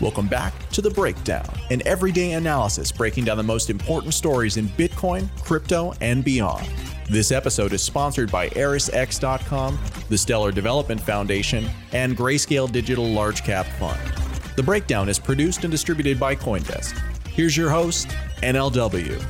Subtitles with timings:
[0.00, 4.66] Welcome back to The Breakdown, an everyday analysis breaking down the most important stories in
[4.70, 6.68] Bitcoin, crypto, and beyond.
[7.08, 9.78] This episode is sponsored by ErisX.com,
[10.08, 14.00] the Stellar Development Foundation, and Grayscale Digital Large Cap Fund.
[14.56, 16.98] The Breakdown is produced and distributed by Coindesk.
[17.28, 18.08] Here's your host,
[18.42, 19.24] NLW.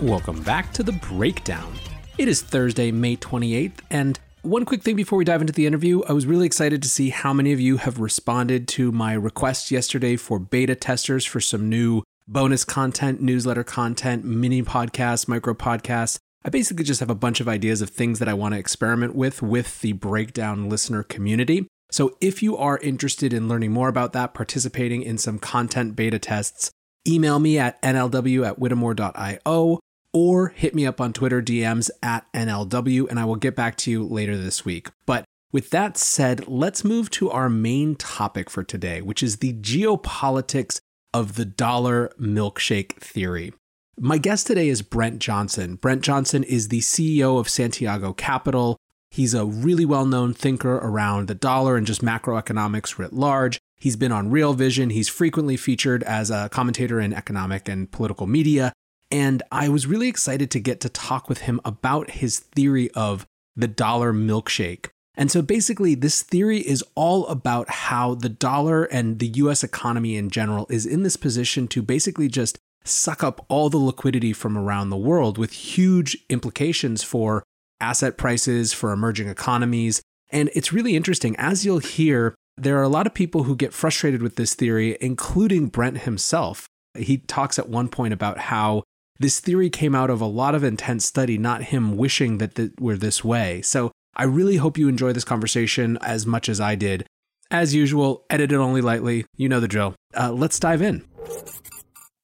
[0.00, 1.74] Welcome back to The Breakdown.
[2.18, 6.02] It is Thursday, May 28th, and one quick thing before we dive into the interview.
[6.08, 9.70] I was really excited to see how many of you have responded to my request
[9.70, 16.18] yesterday for beta testers for some new bonus content, newsletter content, mini podcasts, micro podcasts.
[16.44, 19.14] I basically just have a bunch of ideas of things that I want to experiment
[19.14, 21.66] with with the breakdown listener community.
[21.90, 26.18] So if you are interested in learning more about that, participating in some content beta
[26.18, 26.70] tests,
[27.06, 29.80] email me at nlw at whittemore.io
[30.12, 33.90] or hit me up on Twitter DMs at NLW and I will get back to
[33.90, 34.88] you later this week.
[35.06, 39.54] But with that said, let's move to our main topic for today, which is the
[39.54, 40.80] geopolitics
[41.14, 43.52] of the dollar milkshake theory.
[43.98, 45.76] My guest today is Brent Johnson.
[45.76, 48.76] Brent Johnson is the CEO of Santiago Capital.
[49.10, 53.58] He's a really well known thinker around the dollar and just macroeconomics writ large.
[53.76, 54.90] He's been on Real Vision.
[54.90, 58.72] He's frequently featured as a commentator in economic and political media.
[59.10, 63.26] And I was really excited to get to talk with him about his theory of
[63.56, 64.86] the dollar milkshake.
[65.16, 70.16] And so basically, this theory is all about how the dollar and the US economy
[70.16, 74.56] in general is in this position to basically just suck up all the liquidity from
[74.56, 77.42] around the world with huge implications for
[77.80, 80.02] asset prices, for emerging economies.
[80.30, 81.34] And it's really interesting.
[81.36, 84.96] As you'll hear, there are a lot of people who get frustrated with this theory,
[85.00, 86.68] including Brent himself.
[86.96, 88.84] He talks at one point about how
[89.18, 92.72] this theory came out of a lot of intense study, not him wishing that th-
[92.78, 93.62] we're this way.
[93.62, 97.06] So I really hope you enjoy this conversation as much as I did.
[97.50, 99.24] As usual, edited only lightly.
[99.36, 99.94] You know the drill.
[100.14, 101.04] Uh, let's dive in.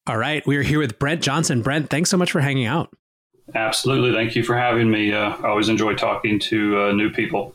[0.06, 1.62] All right, we are here with Brent Johnson.
[1.62, 2.90] Brent, thanks so much for hanging out.
[3.54, 4.12] Absolutely.
[4.12, 5.12] Thank you for having me.
[5.12, 7.54] Uh, I always enjoy talking to uh, new people.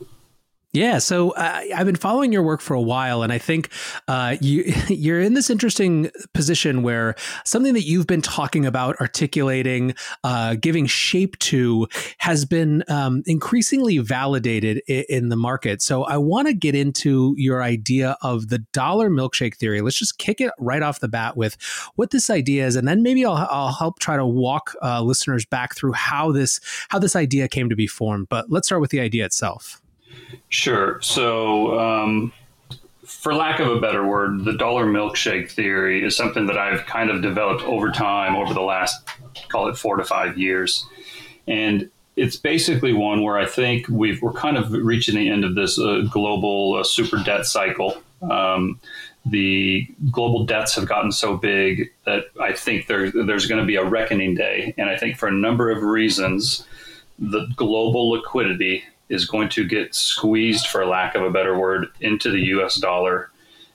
[0.72, 3.70] Yeah, so uh, I've been following your work for a while, and I think
[4.06, 9.96] uh, you you're in this interesting position where something that you've been talking about, articulating,
[10.22, 11.88] uh, giving shape to,
[12.18, 15.82] has been um, increasingly validated in, in the market.
[15.82, 19.80] So I want to get into your idea of the dollar milkshake theory.
[19.80, 21.56] Let's just kick it right off the bat with
[21.96, 25.44] what this idea is, and then maybe I'll, I'll help try to walk uh, listeners
[25.44, 26.60] back through how this
[26.90, 28.28] how this idea came to be formed.
[28.28, 29.82] But let's start with the idea itself.
[30.48, 31.00] Sure.
[31.02, 32.32] So, um,
[33.04, 37.10] for lack of a better word, the dollar milkshake theory is something that I've kind
[37.10, 39.04] of developed over time, over the last,
[39.48, 40.86] call it four to five years.
[41.46, 45.54] And it's basically one where I think we are kind of reaching the end of
[45.54, 48.00] this uh, global uh, super debt cycle.
[48.22, 48.80] Um,
[49.26, 53.76] the global debts have gotten so big that I think there, there's going to be
[53.76, 54.74] a reckoning day.
[54.78, 56.66] And I think for a number of reasons,
[57.18, 62.30] the global liquidity is going to get squeezed, for lack of a better word, into
[62.30, 63.30] the US dollar.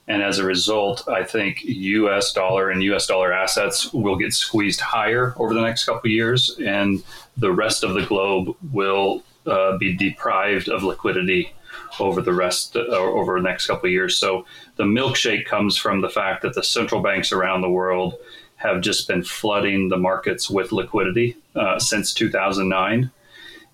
[0.08, 4.80] And as a result, I think US dollar and US dollar assets will get squeezed
[4.80, 7.04] higher over the next couple years, and
[7.36, 11.52] the rest of the globe will uh, be deprived of liquidity
[12.00, 14.16] over the rest uh, over the next couple years.
[14.18, 14.46] So
[14.76, 18.14] the milkshake comes from the fact that the central banks around the world
[18.56, 23.10] have just been flooding the markets with liquidity uh, since 2009.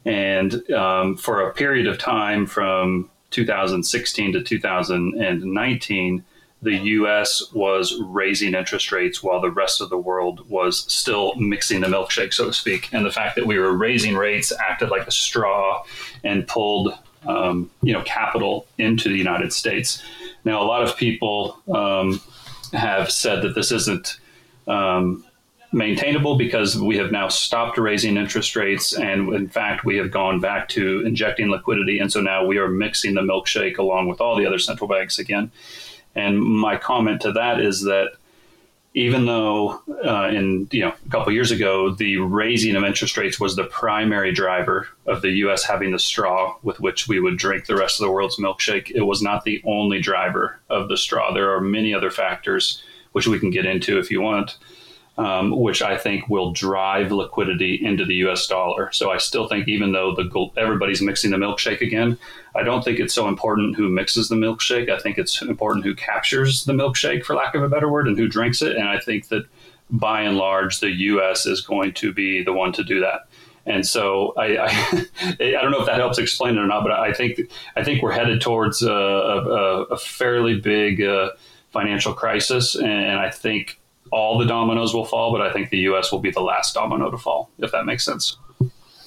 [0.04, 6.24] And um, for a period of time from 2016 to 2019,
[6.62, 11.80] the US was raising interest rates while the rest of the world was still mixing
[11.80, 12.88] the milkshake, so to speak.
[12.92, 15.82] And the fact that we were raising rates acted like a straw
[16.22, 16.96] and pulled
[17.26, 20.02] um, you know capital into the United States.
[20.44, 22.20] Now, a lot of people um,
[22.72, 24.18] have said that this isn't
[24.66, 25.24] um,
[25.72, 30.40] maintainable because we have now stopped raising interest rates, and in fact, we have gone
[30.40, 34.36] back to injecting liquidity, and so now we are mixing the milkshake along with all
[34.36, 35.50] the other central banks again.
[36.14, 38.12] And my comment to that is that
[38.94, 43.40] even though uh, in you know a couple years ago the raising of interest rates
[43.40, 45.64] was the primary driver of the U.S.
[45.64, 49.02] having the straw with which we would drink the rest of the world's milkshake, it
[49.02, 51.32] was not the only driver of the straw.
[51.32, 52.82] There are many other factors
[53.12, 54.58] which we can get into if you want
[55.18, 58.46] um, which I think will drive liquidity into the U.S.
[58.46, 58.90] dollar.
[58.92, 62.18] So I still think, even though the everybody's mixing the milkshake again,
[62.54, 64.90] I don't think it's so important who mixes the milkshake.
[64.90, 68.16] I think it's important who captures the milkshake, for lack of a better word, and
[68.16, 68.76] who drinks it.
[68.76, 69.44] And I think that
[69.90, 71.44] by and large, the U.S.
[71.44, 73.28] is going to be the one to do that.
[73.66, 74.66] And so I, I,
[75.40, 77.40] I, don't know if that helps explain it or not, but I think
[77.76, 81.30] I think we're headed towards a, a, a fairly big uh,
[81.70, 83.78] financial crisis, and I think
[84.12, 86.12] all the dominoes will fall, but I think the U.S.
[86.12, 88.36] will be the last domino to fall, if that makes sense.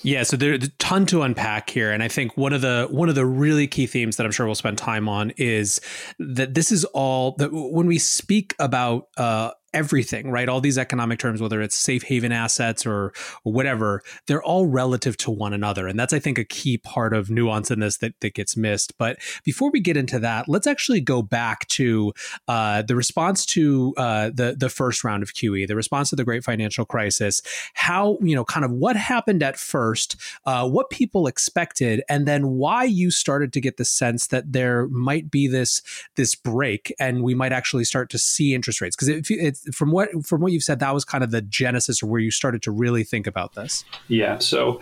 [0.01, 3.09] Yeah, so there's a ton to unpack here, and I think one of the one
[3.09, 5.81] of the really key themes that I'm sure we'll spend time on is
[6.19, 10.47] that this is all that when we speak about uh, everything, right?
[10.47, 13.13] All these economic terms, whether it's safe haven assets or,
[13.43, 15.85] or whatever, they're all relative to one another.
[15.85, 18.97] And that's, I think, a key part of nuance in this that, that gets missed.
[18.97, 22.13] But before we get into that, let's actually go back to
[22.47, 26.23] uh, the response to uh, the, the first round of QE, the response to the
[26.23, 27.41] great financial crisis,
[27.73, 32.51] how, you know, kind of what happened at first, uh, what people expected, and then
[32.51, 35.81] why you started to get the sense that there might be this,
[36.15, 38.95] this break and we might actually start to see interest rates.
[38.95, 42.01] Because it, it's from what from what you've said, that was kind of the genesis
[42.01, 43.83] or where you started to really think about this.
[44.07, 44.39] Yeah.
[44.39, 44.81] So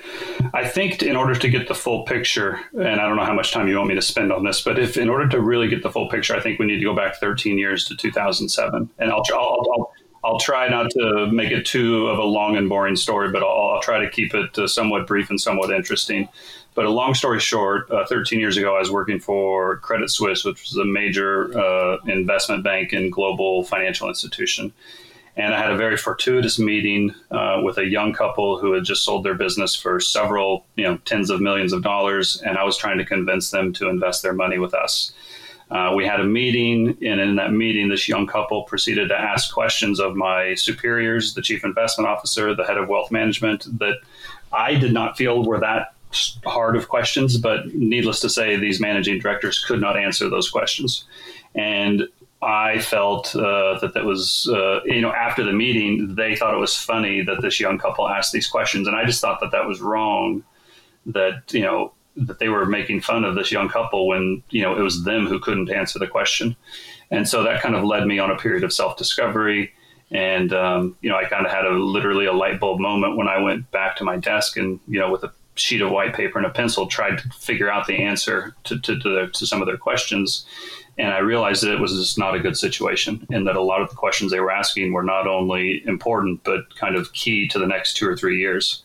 [0.53, 3.51] I think in order to get the full picture, and I don't know how much
[3.51, 5.83] time you want me to spend on this, but if in order to really get
[5.83, 9.11] the full picture, I think we need to go back 13 years to 2007, and
[9.11, 9.93] I'll I'll, I'll,
[10.23, 13.75] I'll try not to make it too of a long and boring story, but I'll,
[13.75, 16.29] I'll try to keep it uh, somewhat brief and somewhat interesting.
[16.75, 20.43] But a long story short, uh, 13 years ago, I was working for Credit Suisse,
[20.43, 24.73] which was a major uh, investment bank and global financial institution.
[25.35, 29.03] And I had a very fortuitous meeting uh, with a young couple who had just
[29.03, 32.41] sold their business for several, you know, tens of millions of dollars.
[32.45, 35.11] And I was trying to convince them to invest their money with us.
[35.71, 39.51] Uh, we had a meeting, and in that meeting, this young couple proceeded to ask
[39.51, 43.95] questions of my superiors, the chief investment officer, the head of wealth management, that
[44.51, 45.92] I did not feel were that
[46.45, 51.05] hard of questions, but needless to say, these managing directors could not answer those questions.
[51.55, 52.07] And
[52.41, 56.59] I felt uh, that that was, uh, you know, after the meeting, they thought it
[56.59, 58.87] was funny that this young couple asked these questions.
[58.87, 60.43] And I just thought that that was wrong,
[61.05, 64.77] that, you know, that they were making fun of this young couple when, you know,
[64.77, 66.55] it was them who couldn't answer the question.
[67.11, 69.73] And so that kind of led me on a period of self discovery.
[70.11, 73.27] And, um, you know, I kind of had a literally a light bulb moment when
[73.27, 76.37] I went back to my desk and, you know, with a sheet of white paper
[76.37, 79.67] and a pencil tried to figure out the answer to, to, to, to some of
[79.67, 80.45] their questions.
[80.97, 83.81] And I realized that it was just not a good situation, and that a lot
[83.81, 87.59] of the questions they were asking were not only important, but kind of key to
[87.59, 88.83] the next two or three years.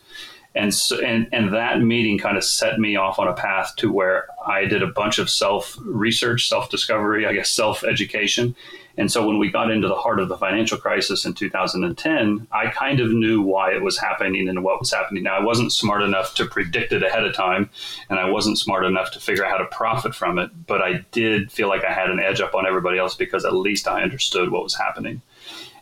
[0.55, 3.91] And, so, and, and that meeting kind of set me off on a path to
[3.91, 8.55] where I did a bunch of self research, self discovery, I guess self education,
[8.99, 12.67] and so when we got into the heart of the financial crisis in 2010, I
[12.67, 15.23] kind of knew why it was happening and what was happening.
[15.23, 17.69] Now, I wasn't smart enough to predict it ahead of time,
[18.09, 21.05] and I wasn't smart enough to figure out how to profit from it, but I
[21.13, 24.03] did feel like I had an edge up on everybody else because at least I
[24.03, 25.21] understood what was happening.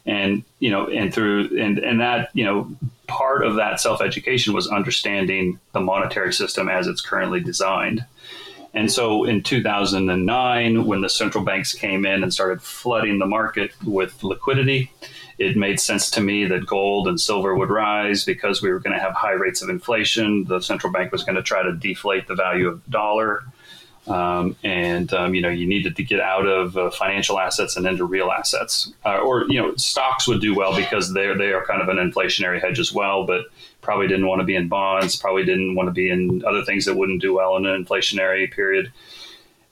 [0.05, 2.71] And, you know, and through, and, and that, you know,
[3.07, 8.05] part of that self education was understanding the monetary system as it's currently designed
[8.73, 13.71] and so in 2009, when the central banks came in and started flooding the market
[13.83, 14.91] with liquidity,
[15.37, 18.95] it made sense to me that gold and silver would rise because we were going
[18.95, 20.45] to have high rates of inflation.
[20.45, 23.43] The central bank was going to try to deflate the value of the dollar.
[24.07, 27.85] Um, and um, you know you needed to get out of uh, financial assets and
[27.85, 31.65] into real assets, uh, or you know stocks would do well because they they are
[31.65, 33.25] kind of an inflationary hedge as well.
[33.25, 33.47] But
[33.87, 36.83] probably didn't want to be in bonds, probably didn't want to be in other things
[36.83, 38.91] that wouldn't do well in an inflationary period.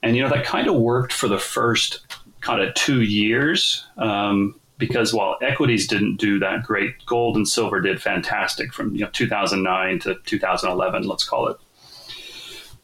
[0.02, 2.00] And, you know, that kind of worked for the first
[2.40, 7.82] kind of two years um, because while equities didn't do that great, gold and silver
[7.82, 11.58] did fantastic from, you know, 2009 to 2011, let's call it.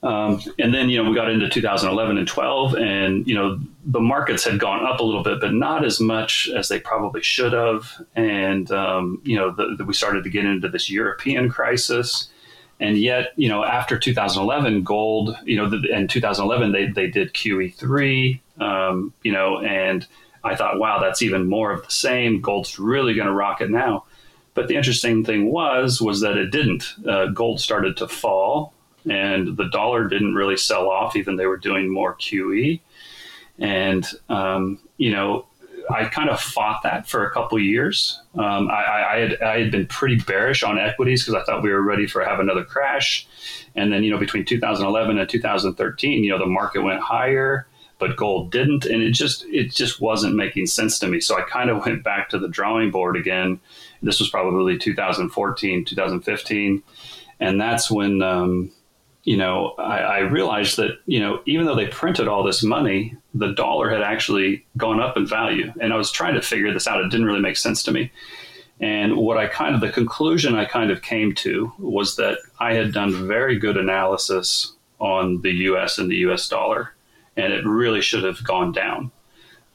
[0.03, 3.99] Um, and then, you know, we got into 2011 and 12, and, you know, the
[3.99, 7.53] markets had gone up a little bit, but not as much as they probably should
[7.53, 8.03] have.
[8.15, 12.29] And, um, you know, the, the, we started to get into this European crisis.
[12.79, 18.39] And yet, you know, after 2011, gold, you know, in 2011, they, they did QE3,
[18.59, 20.07] um, you know, and
[20.43, 22.41] I thought, wow, that's even more of the same.
[22.41, 24.05] Gold's really going to rock it now.
[24.55, 26.95] But the interesting thing was, was that it didn't.
[27.07, 28.73] Uh, gold started to fall
[29.09, 32.81] and the dollar didn't really sell off, even they were doing more QE.
[33.57, 35.45] And, um, you know,
[35.89, 38.21] I kind of fought that for a couple years.
[38.35, 41.71] Um, I, I, had, I had been pretty bearish on equities because I thought we
[41.71, 43.27] were ready for have another crash.
[43.75, 47.67] And then, you know, between 2011 and 2013, you know, the market went higher,
[47.99, 48.85] but gold didn't.
[48.85, 51.19] And it just, it just wasn't making sense to me.
[51.19, 53.59] So I kind of went back to the drawing board again.
[54.01, 56.83] This was probably 2014, 2015.
[57.39, 58.71] And that's when, um,
[59.23, 63.15] you know, I, I, realized that, you know, even though they printed all this money,
[63.35, 65.71] the dollar had actually gone up in value.
[65.79, 67.01] And I was trying to figure this out.
[67.01, 68.11] It didn't really make sense to me.
[68.79, 72.73] And what I kind of, the conclusion I kind of came to was that I
[72.73, 76.93] had done very good analysis on the US and the US dollar,
[77.37, 79.11] and it really should have gone down.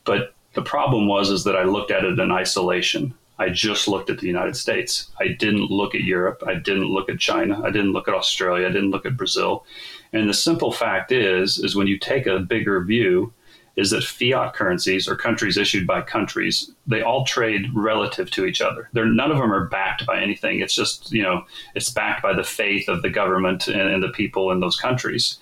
[0.05, 3.15] But the problem was is that I looked at it in isolation.
[3.39, 5.11] I just looked at the United States.
[5.21, 6.43] I didn't look at Europe.
[6.47, 7.63] I didn't look at China.
[7.63, 8.67] I didn't look at Australia.
[8.67, 9.67] I didn't look at Brazil.
[10.13, 13.33] And the simple fact is, is when you take a bigger view,
[13.77, 18.63] is that fiat currencies or countries issued by countries, they all trade relative to each
[18.63, 18.89] other.
[18.95, 20.61] They're, none of them are backed by anything.
[20.61, 24.09] It's just, you know, it's backed by the faith of the government and, and the
[24.09, 25.37] people in those countries.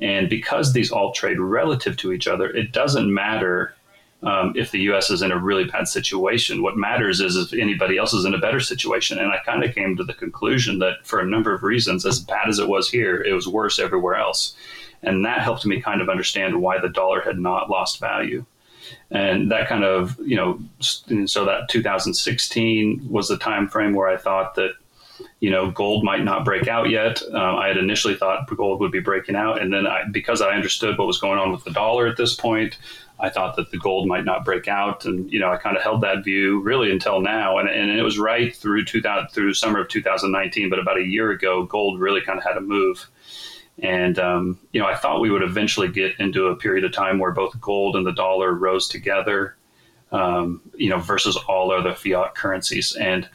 [0.00, 3.74] And because these all trade relative to each other, it doesn't matter
[4.24, 5.10] um, if the U.S.
[5.10, 6.62] is in a really bad situation.
[6.62, 9.18] What matters is if anybody else is in a better situation.
[9.18, 12.18] And I kind of came to the conclusion that for a number of reasons, as
[12.20, 14.56] bad as it was here, it was worse everywhere else.
[15.02, 18.46] And that helped me kind of understand why the dollar had not lost value.
[19.10, 24.16] And that kind of, you know, so that 2016 was the time frame where I
[24.16, 24.72] thought that
[25.40, 27.22] you know, gold might not break out yet.
[27.32, 30.54] Um, I had initially thought gold would be breaking out, and then I, because I
[30.54, 32.78] understood what was going on with the dollar at this point,
[33.18, 35.82] I thought that the gold might not break out, and you know I kind of
[35.82, 39.80] held that view really until now, and, and it was right through 2000 through summer
[39.80, 40.68] of 2019.
[40.68, 43.06] But about a year ago, gold really kind of had a move,
[43.78, 47.18] and um, you know I thought we would eventually get into a period of time
[47.20, 49.54] where both gold and the dollar rose together,
[50.10, 53.28] um, you know, versus all other fiat currencies, and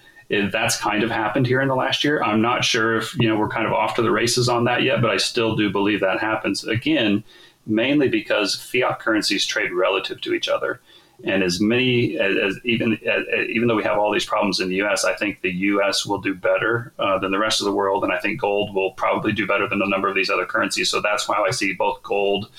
[0.52, 2.22] that's kind of happened here in the last year.
[2.22, 4.84] I'm not sure if you know we're kind of off to the races on that
[4.84, 7.24] yet, but I still do believe that happens again
[7.66, 10.80] mainly because fiat currencies trade relative to each other.
[11.24, 14.70] And as many as, as even as, even though we have all these problems in
[14.70, 16.06] the U.S., I think the U.S.
[16.06, 18.92] will do better uh, than the rest of the world, and I think gold will
[18.92, 20.90] probably do better than a number of these other currencies.
[20.90, 22.50] So that's why I see both gold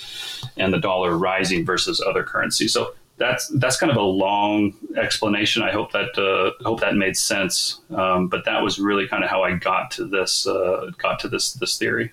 [0.58, 2.74] and the dollar rising versus other currencies.
[2.74, 5.62] So that's that's kind of a long explanation.
[5.62, 7.80] I hope that uh, hope that made sense.
[7.90, 11.28] Um, but that was really kind of how I got to this uh, got to
[11.28, 12.12] this this theory.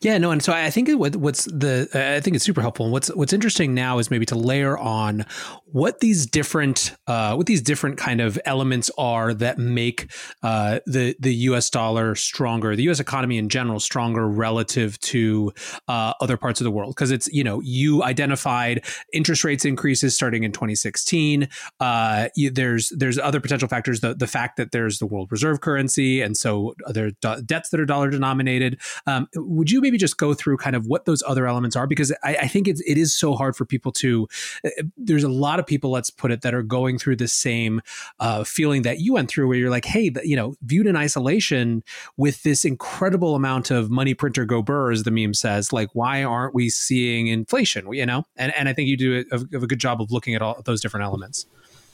[0.00, 2.86] Yeah, no, and so I think what's the I think it's super helpful.
[2.86, 5.26] And what's what's interesting now is maybe to layer on
[5.66, 10.12] what these different uh, what these different kind of elements are that make
[10.42, 11.70] uh, the the U.S.
[11.70, 13.00] dollar stronger, the U.S.
[13.00, 15.52] economy in general stronger relative to
[15.88, 16.94] uh, other parts of the world.
[16.94, 21.48] Because it's you know you identified interest rates increases starting in 2016.
[21.80, 24.00] Uh, you, there's there's other potential factors.
[24.00, 27.80] The the fact that there's the world reserve currency, and so there are debts that
[27.80, 28.80] are dollar denominated.
[29.06, 29.28] Um,
[29.62, 31.86] would you maybe just go through kind of what those other elements are?
[31.86, 34.26] Because I, I think it's, it is so hard for people to.
[34.64, 37.80] Uh, there's a lot of people, let's put it, that are going through the same
[38.18, 41.84] uh, feeling that you went through, where you're like, hey, you know, viewed in isolation
[42.16, 46.24] with this incredible amount of money printer go burr, as the meme says, like, why
[46.24, 47.86] aren't we seeing inflation?
[47.92, 50.42] You know, and and I think you do a, a good job of looking at
[50.42, 51.46] all those different elements.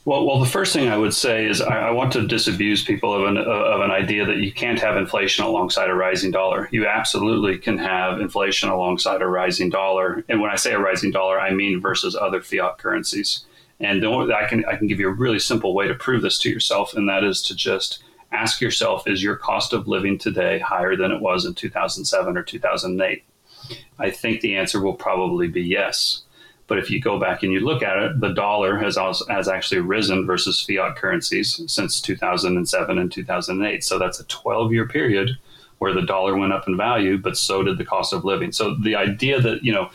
[0.09, 3.13] Well, well, the first thing I would say is I, I, want to disabuse people
[3.13, 6.67] of an of an idea that you can't have inflation alongside a rising dollar.
[6.73, 11.11] You absolutely can have inflation alongside a rising dollar, and when I say a rising
[11.11, 13.45] dollar, I mean versus other fiat currencies.
[13.81, 16.49] And I can I can give you a really simple way to prove this to
[16.49, 20.97] yourself, and that is to just ask yourself: Is your cost of living today higher
[20.97, 23.25] than it was in 2007 or 2008?
[23.99, 26.23] I think the answer will probably be yes.
[26.69, 29.49] But if you go back and you look at it, the dollar has also, has
[29.49, 33.83] actually risen versus fiat currencies since 2007 and 2008.
[33.83, 35.37] So that's a 12 year period
[35.79, 38.53] where the dollar went up in value, but so did the cost of living.
[38.53, 39.91] So the idea that you know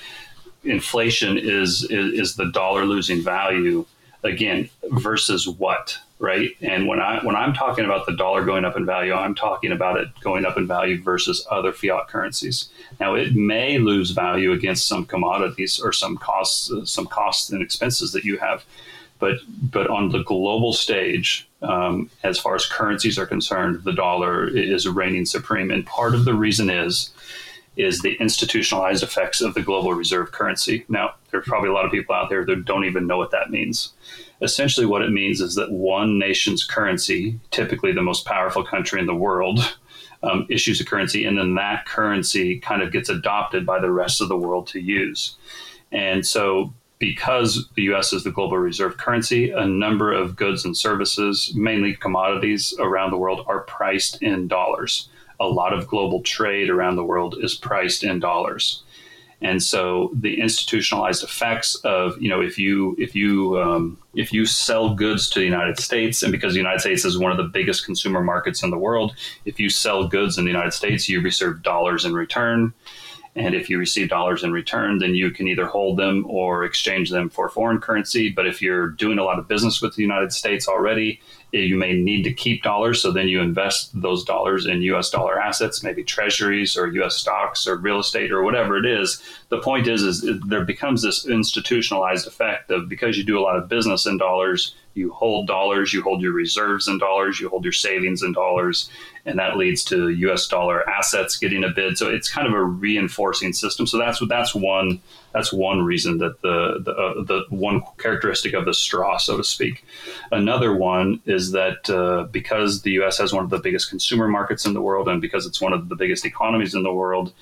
[0.64, 3.86] inflation is is, is the dollar losing value.
[4.24, 6.52] Again, versus what, right?
[6.62, 9.72] And when I when I'm talking about the dollar going up in value, I'm talking
[9.72, 12.70] about it going up in value versus other fiat currencies.
[13.00, 18.12] Now, it may lose value against some commodities or some costs, some costs and expenses
[18.14, 18.64] that you have,
[19.20, 19.38] but
[19.72, 24.88] but on the global stage, um, as far as currencies are concerned, the dollar is
[24.88, 27.12] reigning supreme, and part of the reason is
[27.76, 30.86] is the institutionalized effects of the global reserve currency.
[30.88, 33.50] Now, there's probably a lot of people out there that don't even know what that
[33.50, 33.94] means.
[34.42, 39.08] Essentially, what it means is that one nation's currency, typically the most powerful country in
[39.08, 39.76] the world,
[40.22, 44.22] um, issues a currency, and then that currency kind of gets adopted by the rest
[44.22, 45.36] of the world to use.
[45.92, 50.78] And so, because the US is the global reserve currency, a number of goods and
[50.78, 55.10] services, mainly commodities around the world, are priced in dollars
[55.40, 58.84] a lot of global trade around the world is priced in dollars.
[59.44, 64.46] And so the institutionalized effects of you know if you if you um, if you
[64.46, 67.44] sell goods to the United States and because the United States is one of the
[67.44, 69.14] biggest consumer markets in the world,
[69.44, 72.74] if you sell goods in the United States, you receive dollars in return.
[73.36, 77.10] And if you receive dollars in return, then you can either hold them or exchange
[77.10, 78.30] them for foreign currency.
[78.30, 81.20] But if you're doing a lot of business with the United States already,
[81.60, 83.02] you may need to keep dollars.
[83.02, 87.68] So then you invest those dollars in US dollar assets, maybe treasuries or US stocks
[87.68, 89.22] or real estate or whatever it is.
[89.50, 93.58] The point is, is there becomes this institutionalized effect of because you do a lot
[93.58, 97.64] of business in dollars, you hold dollars, you hold your reserves in dollars, you hold
[97.64, 98.90] your savings in dollars,
[99.26, 101.98] and that leads to US dollar assets getting a bid.
[101.98, 103.88] So it's kind of a reinforcing system.
[103.88, 105.02] So that's that's one
[105.34, 109.44] that's one reason that the the, uh, the one characteristic of the straw, so to
[109.44, 109.84] speak.
[110.32, 113.18] Another one is that uh, because the U.S.
[113.18, 115.90] has one of the biggest consumer markets in the world, and because it's one of
[115.90, 117.34] the biggest economies in the world,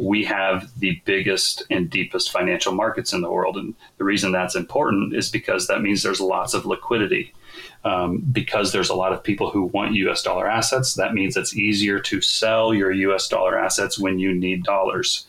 [0.00, 3.58] we have the biggest and deepest financial markets in the world.
[3.58, 7.34] And the reason that's important is because that means there's lots of liquidity.
[7.84, 11.56] Um, because there's a lot of people who want US dollar assets, that means it's
[11.56, 15.26] easier to sell your US dollar assets when you need dollars.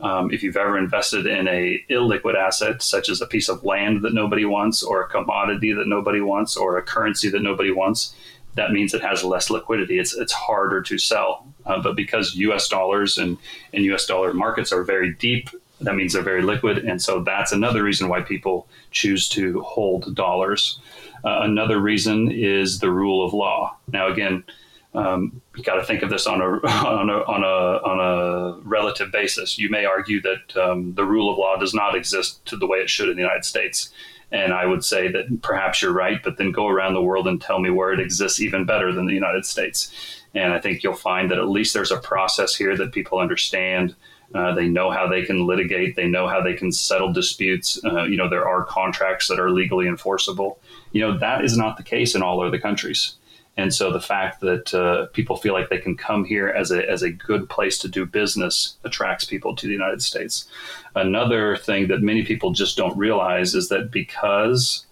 [0.00, 4.02] Um, if you've ever invested in a illiquid asset, such as a piece of land
[4.02, 8.14] that nobody wants, or a commodity that nobody wants, or a currency that nobody wants,
[8.60, 9.98] that means it has less liquidity.
[9.98, 11.46] It's it's harder to sell.
[11.64, 12.68] Uh, but because U.S.
[12.68, 13.38] dollars and,
[13.72, 14.04] and U.S.
[14.04, 15.48] dollar markets are very deep,
[15.80, 20.14] that means they're very liquid, and so that's another reason why people choose to hold
[20.14, 20.78] dollars.
[21.24, 23.76] Uh, another reason is the rule of law.
[23.90, 24.44] Now, again,
[24.92, 26.44] um, you got to think of this on a,
[26.86, 29.58] on a on a on a relative basis.
[29.58, 32.78] You may argue that um, the rule of law does not exist to the way
[32.80, 33.88] it should in the United States,
[34.32, 36.22] and I would say that perhaps you're right.
[36.22, 39.06] But then go around the world and tell me where it exists even better than
[39.06, 39.92] the United States.
[40.34, 43.94] And I think you'll find that at least there's a process here that people understand.
[44.32, 45.96] Uh, they know how they can litigate.
[45.96, 47.80] They know how they can settle disputes.
[47.84, 50.60] Uh, you know, there are contracts that are legally enforceable.
[50.92, 53.16] You know, that is not the case in all other countries.
[53.56, 56.88] And so the fact that uh, people feel like they can come here as a,
[56.88, 60.46] as a good place to do business attracts people to the United States.
[60.94, 64.86] Another thing that many people just don't realize is that because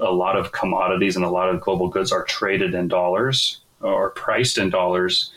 [0.00, 4.10] a lot of commodities and a lot of global goods are traded in dollars or
[4.10, 5.32] priced in dollars,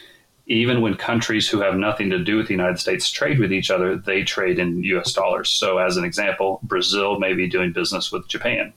[0.45, 3.71] even when countries who have nothing to do with the United States trade with each
[3.71, 5.49] other, they trade in US dollars.
[5.49, 8.73] So, as an example, Brazil may be doing business with Japan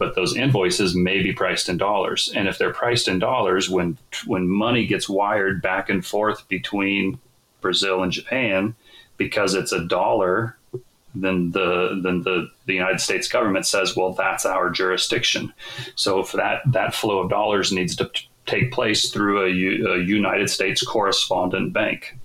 [0.00, 2.32] but those invoices may be priced in dollars.
[2.34, 7.20] And if they're priced in dollars, when when money gets wired back and forth between
[7.60, 8.74] Brazil and Japan,
[9.18, 10.56] because it's a dollar,
[11.14, 15.52] then the then the, the United States government says, well, that's our jurisdiction.
[15.96, 18.10] So if that that flow of dollars needs to
[18.46, 22.18] take place through a, a United States correspondent bank.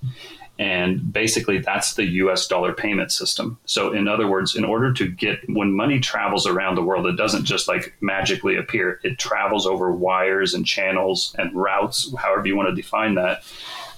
[0.58, 3.58] And basically, that's the US dollar payment system.
[3.66, 7.16] So, in other words, in order to get when money travels around the world, it
[7.16, 12.56] doesn't just like magically appear, it travels over wires and channels and routes, however you
[12.56, 13.42] want to define that,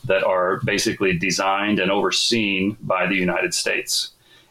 [0.05, 4.11] that are basically designed and overseen by the United States.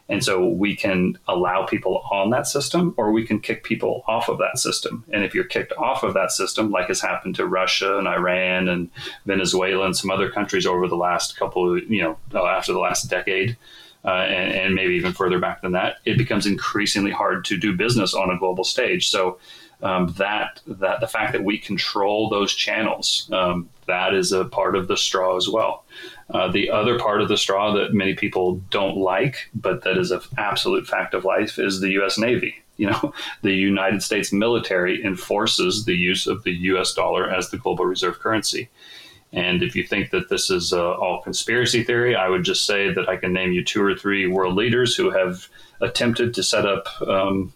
[0.10, 4.30] And so we can allow people on that system or we can kick people off
[4.30, 5.04] of that system.
[5.12, 8.70] And if you're kicked off of that system, like has happened to Russia and Iran
[8.70, 8.90] and
[9.26, 12.80] Venezuela and some other countries over the last couple, of, you know, uh, after the
[12.80, 13.58] last decade,
[14.06, 17.76] uh, and, and, maybe even further back than that, it becomes increasingly hard to do
[17.76, 19.10] business on a global stage.
[19.10, 19.40] So
[19.82, 24.76] um, that that the fact that we control those channels, um, that is a part
[24.76, 25.84] of the straw as well.
[26.34, 30.12] Uh, the other part of the straw that many people don't like, but that is
[30.12, 32.18] an absolute fact of life, is the U.S.
[32.18, 32.56] Navy.
[32.76, 33.14] You know,
[33.44, 36.94] the United States military enforces the use of the U.S.
[36.94, 38.70] dollar as the global reserve currency.
[39.34, 42.94] And if you think that this is uh, all conspiracy theory, I would just say
[42.94, 45.50] that I can name you two or three world leaders who have
[45.82, 47.54] attempted to set up um,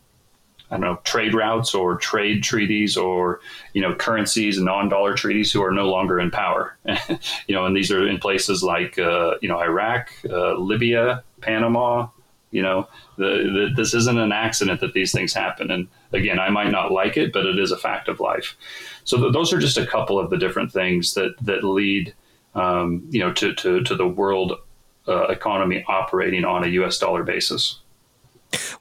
[0.72, 3.42] I don't know trade routes or trade treaties or
[3.74, 6.78] you know currencies and non-dollar treaties who are no longer in power.
[7.48, 12.08] you know, and these are in places like uh, you know Iraq, uh, Libya, Panama.
[12.52, 15.72] You know, the, the, this isn't an accident that these things happen.
[15.72, 18.58] And again, I might not like it, but it is a fact of life.
[19.06, 22.14] So th- those are just a couple of the different things that that lead
[22.56, 24.54] um, you know to, to to the world
[25.08, 26.98] uh, economy operating on a U.S.
[26.98, 27.80] dollar basis.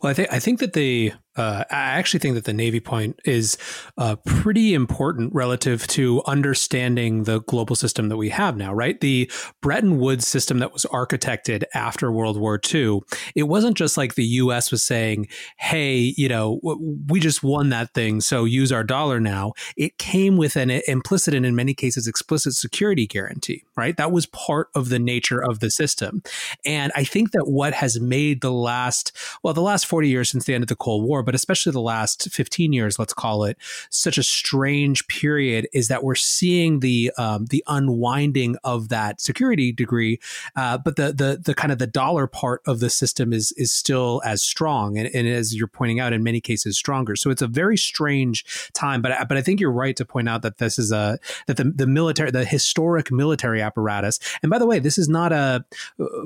[0.00, 3.18] Well, I think I think that the uh, I actually think that the Navy point
[3.24, 3.57] is
[3.96, 9.00] uh, pretty important relative to understanding the global system that we have now, right?
[9.00, 9.31] The
[9.62, 13.00] Bretton Woods system that was architected after World War II,
[13.35, 16.61] it wasn't just like the US was saying, hey, you know,
[17.09, 19.55] we just won that thing, so use our dollar now.
[19.79, 23.96] It came with an implicit and in many cases explicit security guarantee, right?
[23.96, 26.22] That was part of the nature of the system.
[26.66, 30.44] And I think that what has made the last, well, the last 40 years since
[30.44, 33.56] the end of the Cold War, but especially the last 15 years, let's call it,
[33.88, 39.70] such a strange period is that we're seeing the um, the unwinding of that security
[39.70, 40.18] degree,
[40.56, 43.70] uh, but the the the kind of the dollar part of the system is is
[43.70, 47.14] still as strong, and, and as you're pointing out, in many cases stronger.
[47.14, 50.42] So it's a very strange time, but but I think you're right to point out
[50.42, 54.66] that this is a that the the military, the historic military apparatus, and by the
[54.66, 55.64] way, this is not a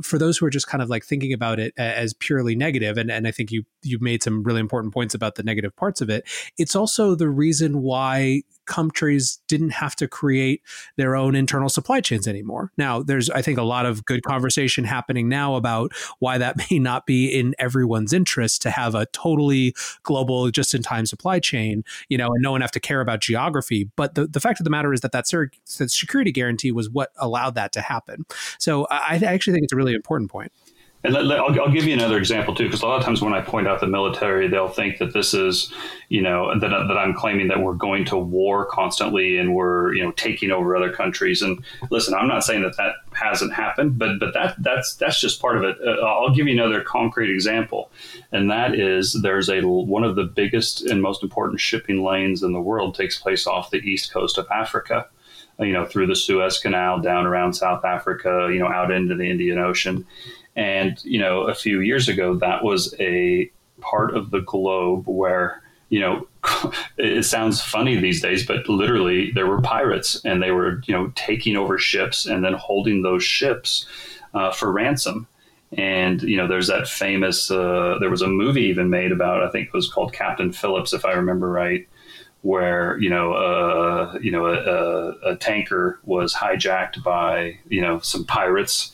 [0.03, 3.11] for those who are just kind of like thinking about it as purely negative, and
[3.11, 6.11] and I think you you made some really important points about the negative parts of
[6.11, 6.27] it.
[6.59, 10.63] It's also the reason why countries didn't have to create
[10.97, 12.73] their own internal supply chains anymore.
[12.77, 16.79] Now, there's, I think, a lot of good conversation happening now about why that may
[16.79, 21.85] not be in everyone's interest to have a totally global, just in time supply chain,
[22.09, 23.91] you know, and no one have to care about geography.
[23.97, 27.11] But the, the fact of the matter is that that, that security guarantee was what
[27.17, 28.25] allowed that to happen.
[28.59, 30.53] So I, I actually think it's a really important point.
[31.05, 33.43] And I'll, I'll, give you another example too, because a lot of times when I
[33.43, 35.71] point out the military, they'll think that this is,
[36.09, 40.03] you know, that, that I'm claiming that we're going to war constantly and we're, you
[40.03, 41.43] know, taking over other countries.
[41.43, 45.43] And listen, I'm not saying that that hasn't happened, but but that that's that's just
[45.43, 45.77] part of it.
[45.87, 47.91] Uh, I'll give you another concrete example,
[48.33, 52.55] and that is there's a one of the biggest and most important shipping lanes in
[52.55, 55.07] the world takes place off the east coast of Africa
[55.61, 59.31] you know, through the Suez Canal, down around South Africa, you know, out into the
[59.31, 60.05] Indian Ocean.
[60.57, 65.63] And, you know, a few years ago, that was a part of the globe where,
[65.89, 66.27] you know,
[66.97, 71.13] it sounds funny these days, but literally there were pirates and they were, you know,
[71.17, 73.87] taking over ships and then holding those ships
[74.33, 75.27] uh, for ransom.
[75.77, 79.51] And, you know, there's that famous, uh, there was a movie even made about, I
[79.51, 81.89] think it was called Captain Phillips, if I remember right
[82.45, 88.25] where you know uh, you know a, a, tanker was hijacked by you know some
[88.27, 88.93] pirates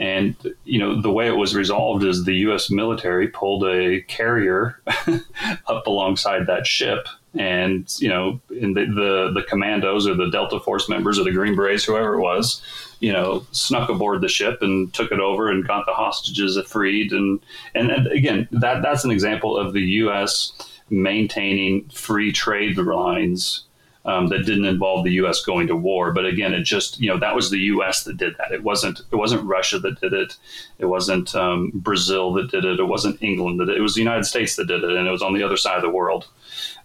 [0.00, 0.34] and
[0.64, 2.70] you know the way it was resolved is the U.S.
[2.70, 4.80] military pulled a carrier
[5.66, 10.58] up alongside that ship, and you know, in the, the, the commandos or the Delta
[10.58, 12.62] Force members or the Green Berets, whoever it was,
[13.00, 17.12] you know, snuck aboard the ship and took it over and got the hostages freed.
[17.12, 17.38] And
[17.74, 20.52] and, and again, that that's an example of the U.S.
[20.88, 23.64] maintaining free trade lines
[24.04, 25.44] um, that didn't involve the U.S.
[25.44, 26.12] going to war.
[26.12, 28.04] But again, it just you know that was the U.S.
[28.04, 28.52] that did that.
[28.52, 30.36] It wasn't it wasn't Russia that did it.
[30.78, 32.80] It wasn't um, Brazil that did it.
[32.80, 33.76] It wasn't England that it.
[33.76, 35.76] It was the United States that did it, and it was on the other side
[35.76, 36.26] of the world.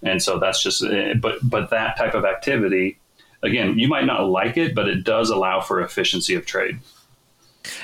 [0.04, 3.00] And so that's just eh, but but that type of activity,
[3.44, 6.80] again, you might not like it, but it does allow for efficiency of trade.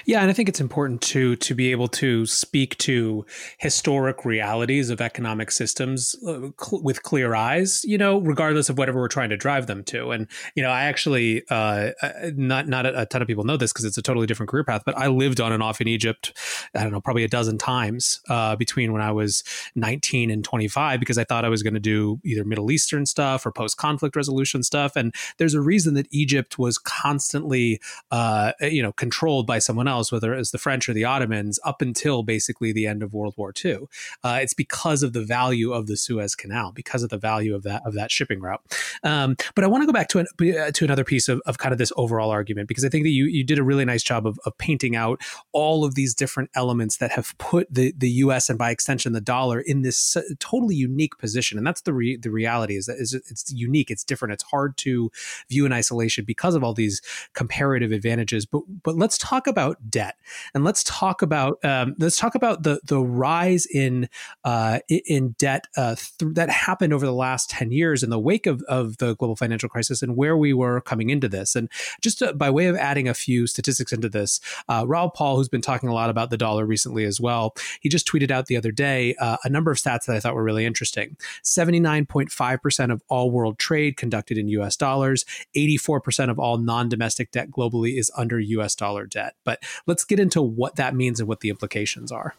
[0.05, 3.25] Yeah, and I think it's important to to be able to speak to
[3.57, 9.07] historic realities of economic systems uh, with clear eyes, you know, regardless of whatever we're
[9.07, 10.11] trying to drive them to.
[10.11, 13.71] And you know, I actually uh, uh not not a, ton of people know this
[13.71, 16.37] because it's a totally different career path, but I lived on and off in Egypt.
[16.75, 19.43] I don't know, probably a dozen times uh, between when I was
[19.75, 23.45] 19 and 25 because I thought I was going to do either Middle Eastern stuff
[23.45, 24.95] or post conflict resolution stuff.
[24.95, 27.79] And there's a reason that Egypt was constantly,
[28.11, 31.05] uh, you know, controlled by some someone else, whether it was the French or the
[31.05, 33.87] Ottomans, up until basically the end of World War II.
[34.21, 37.63] Uh, it's because of the value of the Suez Canal, because of the value of
[37.63, 38.61] that of that shipping route.
[39.01, 41.57] Um, but I want to go back to an, uh, to another piece of, of
[41.57, 44.03] kind of this overall argument because I think that you you did a really nice
[44.03, 45.21] job of, of painting out
[45.53, 48.49] all of these different elements that have put the the U.S.
[48.49, 52.31] and by extension the dollar in this totally unique position, and that's the re, the
[52.31, 55.09] reality is that is it's unique, it's different, it's hard to
[55.49, 57.01] view in isolation because of all these
[57.33, 58.45] comparative advantages.
[58.45, 60.15] But but let's talk about about debt,
[60.53, 64.09] and let's talk about um, let's talk about the the rise in
[64.43, 68.47] uh, in debt uh, th- that happened over the last ten years in the wake
[68.47, 71.55] of, of the global financial crisis and where we were coming into this.
[71.55, 71.69] And
[72.01, 75.49] just to, by way of adding a few statistics into this, uh, Raoul Pal, who's
[75.49, 78.57] been talking a lot about the dollar recently as well, he just tweeted out the
[78.57, 81.17] other day uh, a number of stats that I thought were really interesting.
[81.43, 84.75] Seventy nine point five percent of all world trade conducted in U.S.
[84.75, 85.25] dollars.
[85.53, 89.35] Eighty four percent of all non domestic debt globally is under US dollar debt.
[89.43, 89.50] But
[89.87, 92.35] let's get into what that means and what the implications are.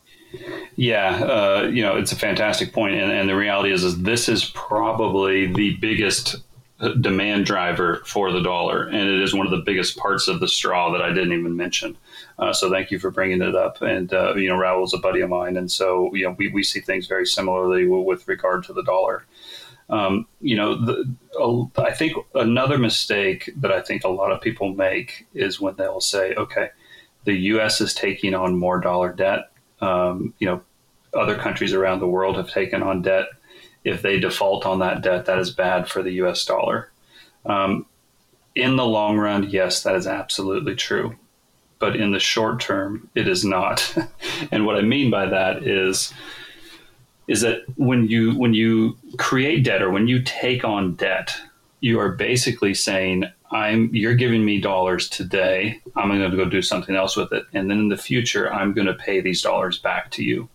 [0.77, 4.29] Yeah, uh, you know, it's a fantastic point, and, and the reality is, is this
[4.29, 6.37] is probably the biggest
[6.81, 10.41] uh, demand driver for the dollar, and it is one of the biggest parts of
[10.41, 11.97] the straw that I didn't even mention.
[12.39, 13.83] Uh, so thank you for bringing it up.
[13.83, 16.63] And uh, you know, Raoul's a buddy of mine, and so you know, we, we
[16.63, 19.25] see things very similarly with regard to the dollar.
[19.91, 24.41] Um, you know, the, uh, I think another mistake that I think a lot of
[24.41, 26.71] people make is when they'll say, okay,
[27.25, 27.81] the U.S.
[27.81, 29.51] is taking on more dollar debt.
[29.81, 30.63] Um, you know,
[31.15, 33.27] other countries around the world have taken on debt.
[33.85, 36.45] If they default on that debt, that is bad for the U.S.
[36.45, 36.91] dollar.
[37.45, 37.87] Um,
[38.55, 41.17] in the long run, yes, that is absolutely true.
[41.79, 43.95] But in the short term, it is not.
[44.53, 46.13] and what I mean by that is,
[47.27, 51.37] is that when you when you create debt or when you take on debt,
[51.81, 55.81] you are basically saying, I'm you're giving me dollars today.
[55.95, 58.73] I'm going to go do something else with it, and then in the future, I'm
[58.73, 60.49] going to pay these dollars back to you.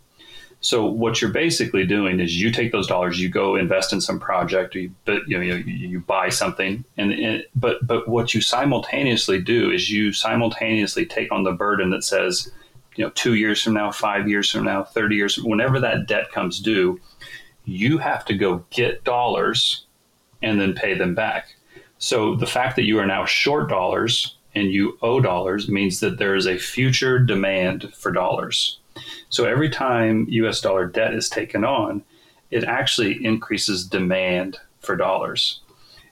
[0.59, 4.19] So what you're basically doing is you take those dollars, you go invest in some
[4.19, 8.41] project, or you you know you, you buy something, and, and but but what you
[8.41, 12.51] simultaneously do is you simultaneously take on the burden that says
[12.97, 16.31] you know, two years from now, five years from now, 30 years, whenever that debt
[16.31, 16.99] comes due,
[17.63, 19.85] you have to go get dollars
[20.41, 21.55] and then pay them back.
[21.99, 26.17] So the fact that you are now short dollars and you owe dollars means that
[26.17, 28.79] there is a future demand for dollars.
[29.29, 32.03] So every time US dollar debt is taken on,
[32.49, 35.59] it actually increases demand for dollars.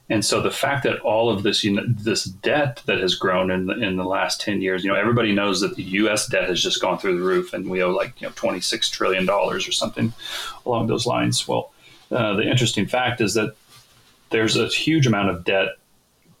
[0.08, 3.50] And so the fact that all of this, you know, this debt that has grown
[3.50, 6.28] in the, in the last 10 years, you know, everybody knows that the U.S.
[6.28, 9.28] debt has just gone through the roof and we owe like, you know, $26 trillion
[9.28, 10.12] or something
[10.64, 11.48] along those lines.
[11.48, 11.72] Well,
[12.12, 13.56] uh, the interesting fact is that
[14.30, 15.68] there's a huge amount of debt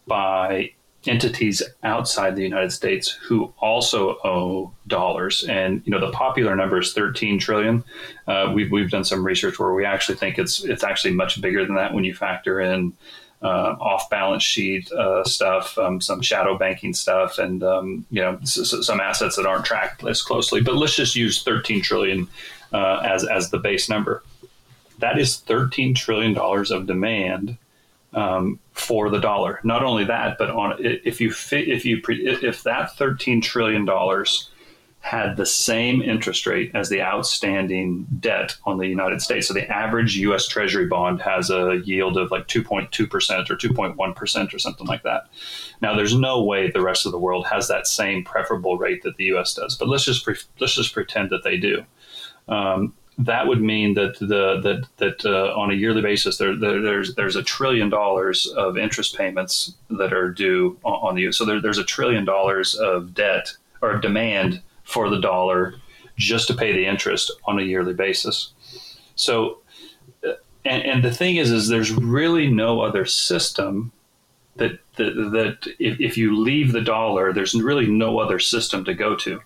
[0.06, 0.70] by
[1.08, 5.44] entities outside the United States who also owe dollars.
[5.44, 7.84] And you know the popular number is 13 trillion.
[8.26, 11.64] Uh, we've we've done some research where we actually think it's it's actually much bigger
[11.64, 12.92] than that when you factor in
[13.42, 18.38] uh, off balance sheet uh, stuff, um, some shadow banking stuff, and um, you know
[18.42, 20.60] s- some assets that aren't tracked as closely.
[20.60, 22.28] But let's just use 13 trillion
[22.72, 24.22] uh, as as the base number.
[24.98, 27.58] That is 13 trillion dollars of demand
[28.12, 29.60] um, for the dollar.
[29.64, 34.50] Not only that, but on if you if you if that 13 trillion dollars
[35.06, 39.46] had the same interest rate as the outstanding debt on the United States.
[39.46, 44.58] So the average US Treasury bond has a yield of like 2.2% or 2.1% or
[44.58, 45.28] something like that.
[45.80, 49.16] Now there's no way the rest of the world has that same preferable rate that
[49.16, 51.84] the US does, but let's just pre- let's just pretend that they do.
[52.48, 56.82] Um, that would mean that the that that uh, on a yearly basis there, there,
[56.82, 61.44] there's there's a trillion dollars of interest payments that are due on, on the so
[61.44, 65.74] there, there's a trillion dollars of debt or demand for the dollar
[66.16, 68.52] just to pay the interest on a yearly basis.
[69.16, 69.58] So,
[70.26, 70.32] uh,
[70.64, 73.92] and, and the thing is, is there's really no other system
[74.56, 78.94] that that, that if, if you leave the dollar, there's really no other system to
[78.94, 79.40] go to.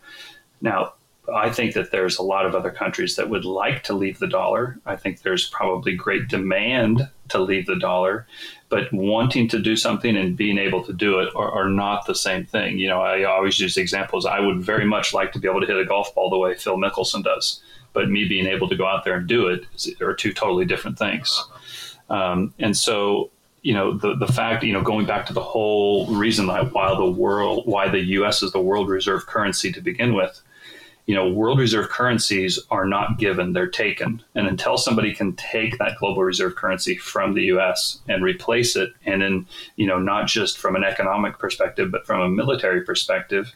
[0.61, 0.95] Now,
[1.35, 4.27] I think that there's a lot of other countries that would like to leave the
[4.27, 4.79] dollar.
[4.87, 8.27] I think there's probably great demand to leave the dollar,
[8.69, 12.15] but wanting to do something and being able to do it are, are, not the
[12.15, 12.79] same thing.
[12.79, 14.27] You know, I always use examples.
[14.27, 16.55] I would very much like to be able to hit a golf ball the way
[16.55, 17.63] Phil Mickelson does,
[17.93, 19.65] but me being able to go out there and do it
[20.01, 21.45] are two totally different things.
[22.09, 23.31] Um, and so,
[23.63, 27.11] you know, the, the fact, you know, going back to the whole reason why the
[27.11, 28.43] world, why the U.S.
[28.43, 30.41] is the world reserve currency to begin with,
[31.07, 34.23] you know, world reserve currencies are not given, they're taken.
[34.35, 38.91] And until somebody can take that global reserve currency from the US and replace it,
[39.05, 43.55] and then, you know, not just from an economic perspective, but from a military perspective,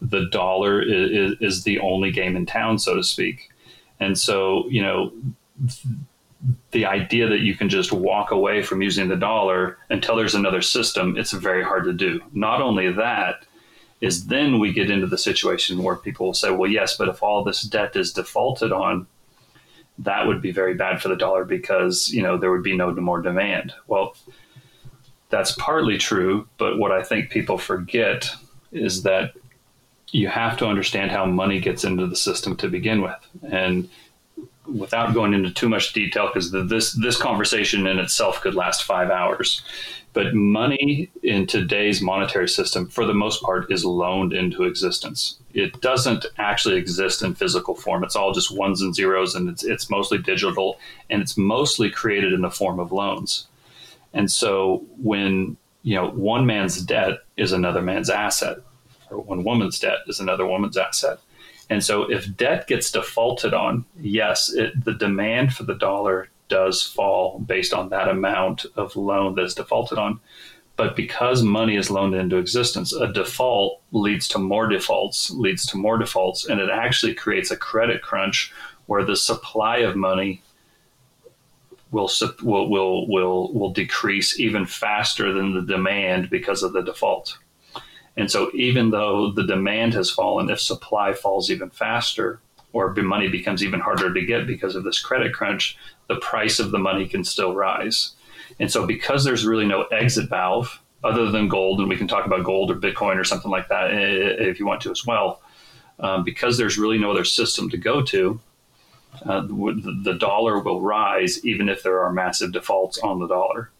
[0.00, 3.50] the dollar is, is the only game in town, so to speak.
[4.00, 5.12] And so, you know,
[6.72, 10.60] the idea that you can just walk away from using the dollar until there's another
[10.60, 12.20] system, it's very hard to do.
[12.32, 13.46] Not only that,
[14.00, 17.22] is then we get into the situation where people will say, well, yes, but if
[17.22, 19.06] all this debt is defaulted on,
[19.98, 22.92] that would be very bad for the dollar because, you know, there would be no
[22.92, 23.72] more demand.
[23.86, 24.14] Well,
[25.30, 28.30] that's partly true, but what I think people forget
[28.72, 29.32] is that
[30.12, 33.26] you have to understand how money gets into the system to begin with.
[33.50, 33.88] And
[34.66, 39.10] without going into too much detail, because this this conversation in itself could last five
[39.10, 39.62] hours,
[40.16, 45.36] but money in today's monetary system, for the most part, is loaned into existence.
[45.52, 48.02] It doesn't actually exist in physical form.
[48.02, 50.78] It's all just ones and zeros, and it's it's mostly digital,
[51.10, 53.46] and it's mostly created in the form of loans.
[54.14, 58.56] And so when you know one man's debt is another man's asset,
[59.10, 61.18] or one woman's debt is another woman's asset.
[61.68, 66.82] And so if debt gets defaulted on, yes, it, the demand for the dollar does
[66.82, 70.20] fall based on that amount of loan that is defaulted on.
[70.76, 75.78] But because money is loaned into existence, a default leads to more defaults, leads to
[75.78, 78.52] more defaults, and it actually creates a credit crunch
[78.84, 80.42] where the supply of money
[81.90, 82.10] will
[82.42, 87.38] will will will, will decrease even faster than the demand because of the default.
[88.18, 92.40] And so, even though the demand has fallen, if supply falls even faster,
[92.76, 96.70] or money becomes even harder to get because of this credit crunch, the price of
[96.70, 98.12] the money can still rise.
[98.60, 102.26] And so, because there's really no exit valve other than gold, and we can talk
[102.26, 105.40] about gold or Bitcoin or something like that if you want to as well,
[106.00, 108.40] um, because there's really no other system to go to,
[109.24, 113.70] uh, the, the dollar will rise even if there are massive defaults on the dollar.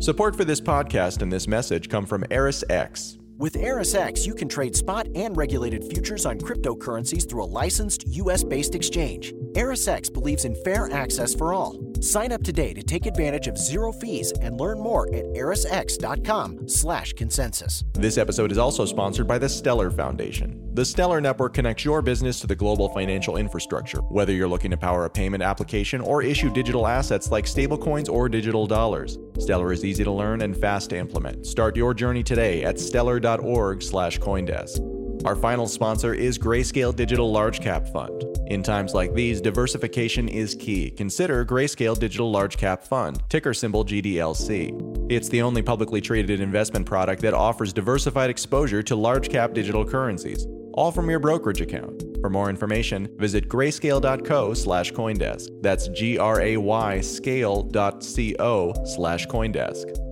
[0.00, 3.18] Support for this podcast and this message come from ErisX.
[3.38, 8.42] With ErisX, you can trade spot and regulated futures on cryptocurrencies through a licensed U.S.
[8.42, 9.34] based exchange.
[9.52, 11.78] ErisX believes in fair access for all.
[12.00, 17.12] Sign up today to take advantage of zero fees and learn more at erisx.com slash
[17.12, 17.84] consensus.
[17.92, 20.62] This episode is also sponsored by the Stellar Foundation.
[20.74, 24.00] The Stellar Network connects your business to the global financial infrastructure.
[24.00, 28.28] Whether you're looking to power a payment application or issue digital assets like stablecoins or
[28.28, 31.46] digital dollars, Stellar is easy to learn and fast to implement.
[31.46, 35.24] Start your journey today at stellar.org slash coindesk.
[35.24, 38.25] Our final sponsor is Grayscale Digital Large Cap Fund.
[38.46, 40.90] In times like these, diversification is key.
[40.90, 45.10] Consider Grayscale Digital Large Cap Fund, ticker symbol GDLC.
[45.10, 49.84] It's the only publicly traded investment product that offers diversified exposure to large cap digital
[49.84, 52.04] currencies, all from your brokerage account.
[52.20, 55.48] For more information, visit grayscale.co slash Coindesk.
[55.62, 60.05] That's G R A Y scale.co slash Coindesk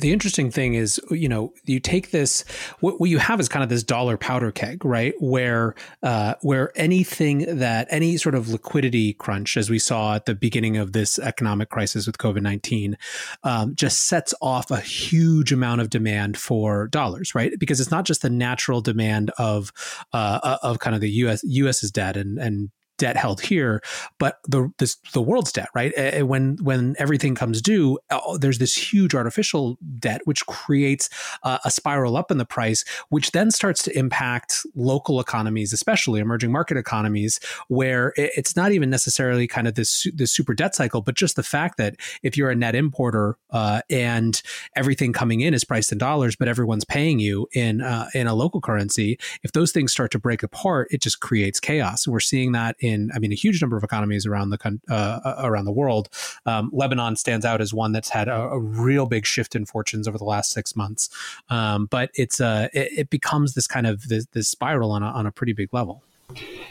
[0.00, 2.44] the interesting thing is, you know, you take this.
[2.80, 5.14] What, what you have is kind of this dollar powder keg, right?
[5.20, 10.34] Where uh, where anything that any sort of liquidity crunch, as we saw at the
[10.34, 12.96] beginning of this economic crisis with COVID nineteen,
[13.44, 17.52] um, just sets off a huge amount of demand for dollars, right?
[17.58, 19.72] Because it's not just the natural demand of
[20.12, 21.42] uh, of kind of the U.S.
[21.44, 23.82] U.S.'s debt and and debt held here,
[24.18, 25.92] but the this, the world's debt, right?
[26.26, 31.08] When when everything comes due, uh, there's this huge artificial debt which creates
[31.44, 36.52] a spiral up in the price, which then starts to impact local economies, especially emerging
[36.52, 41.14] market economies, where it's not even necessarily kind of this this super debt cycle, but
[41.14, 44.42] just the fact that if you're a net importer uh, and
[44.74, 48.34] everything coming in is priced in dollars, but everyone's paying you in uh, in a
[48.34, 52.06] local currency, if those things start to break apart, it just creates chaos.
[52.06, 52.76] We're seeing that
[53.14, 56.08] I mean, a huge number of economies around the uh, uh, around the world.
[56.44, 60.08] Um, Lebanon stands out as one that's had a, a, real big shift in fortunes
[60.08, 61.08] over the last six months.
[61.50, 65.06] Um, but it's uh, it, it, becomes this kind of this, this spiral on a,
[65.06, 66.02] on a pretty big level.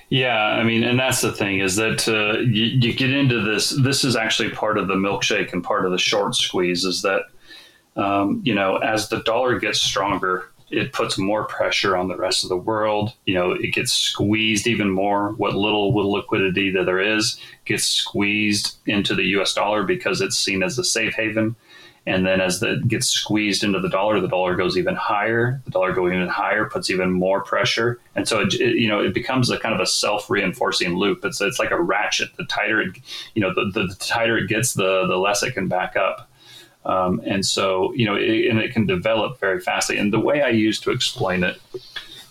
[0.10, 3.70] Yeah, I mean, and that's the thing is that uh, you, you, get into this.
[3.70, 7.22] This is actually part of the milkshake and part of the short squeeze is that
[7.96, 12.44] um, you know as the dollar gets stronger, it puts more pressure on the rest
[12.44, 13.14] of the world.
[13.26, 15.32] You know, it gets squeezed even more.
[15.34, 19.54] What little liquidity that there is gets squeezed into the U.S.
[19.54, 21.56] dollar because it's seen as a safe haven.
[22.08, 25.62] And then as it gets squeezed into the dollar, the dollar goes even higher.
[25.66, 29.00] The dollar going even higher puts even more pressure, and so it, it, you know
[29.00, 31.26] it becomes a kind of a self-reinforcing loop.
[31.26, 32.36] It's it's like a ratchet.
[32.38, 32.98] The tighter it,
[33.34, 36.30] you know, the, the, the tighter it gets, the the less it can back up.
[36.86, 39.98] Um, and so, you know, it, and it can develop very fastly.
[39.98, 41.60] And the way I use to explain it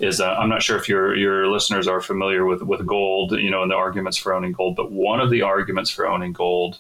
[0.01, 3.51] is uh, I'm not sure if your your listeners are familiar with with gold, you
[3.51, 4.77] know, and the arguments for owning gold.
[4.77, 6.79] But one of the arguments for owning gold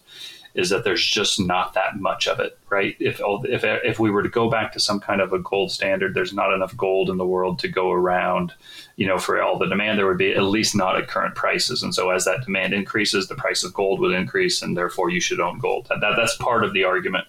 [0.54, 2.96] is that there's just not that much of it, right?
[3.00, 6.14] If if if we were to go back to some kind of a gold standard,
[6.14, 8.52] there's not enough gold in the world to go around,
[8.96, 9.98] you know, for all the demand.
[9.98, 13.26] There would be at least not at current prices, and so as that demand increases,
[13.26, 15.86] the price of gold would increase, and therefore you should own gold.
[15.88, 17.26] That, that that's part of the argument.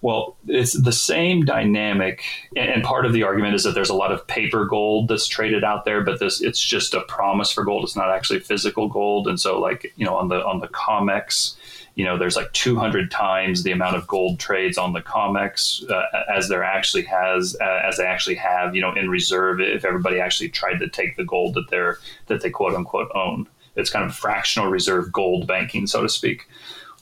[0.00, 2.22] Well, it's the same dynamic,
[2.56, 5.64] and part of the argument is that there's a lot of paper gold that's traded
[5.64, 7.82] out there, but this it's just a promise for gold.
[7.82, 11.56] It's not actually physical gold, and so like you know on the on the COMEX,
[11.98, 16.04] you know, there's like 200 times the amount of gold trades on the COMEX uh,
[16.32, 19.60] as there actually has, uh, as they actually have, you know, in reserve.
[19.60, 23.48] If everybody actually tried to take the gold that they're that they quote unquote own,
[23.74, 26.46] it's kind of fractional reserve gold banking, so to speak.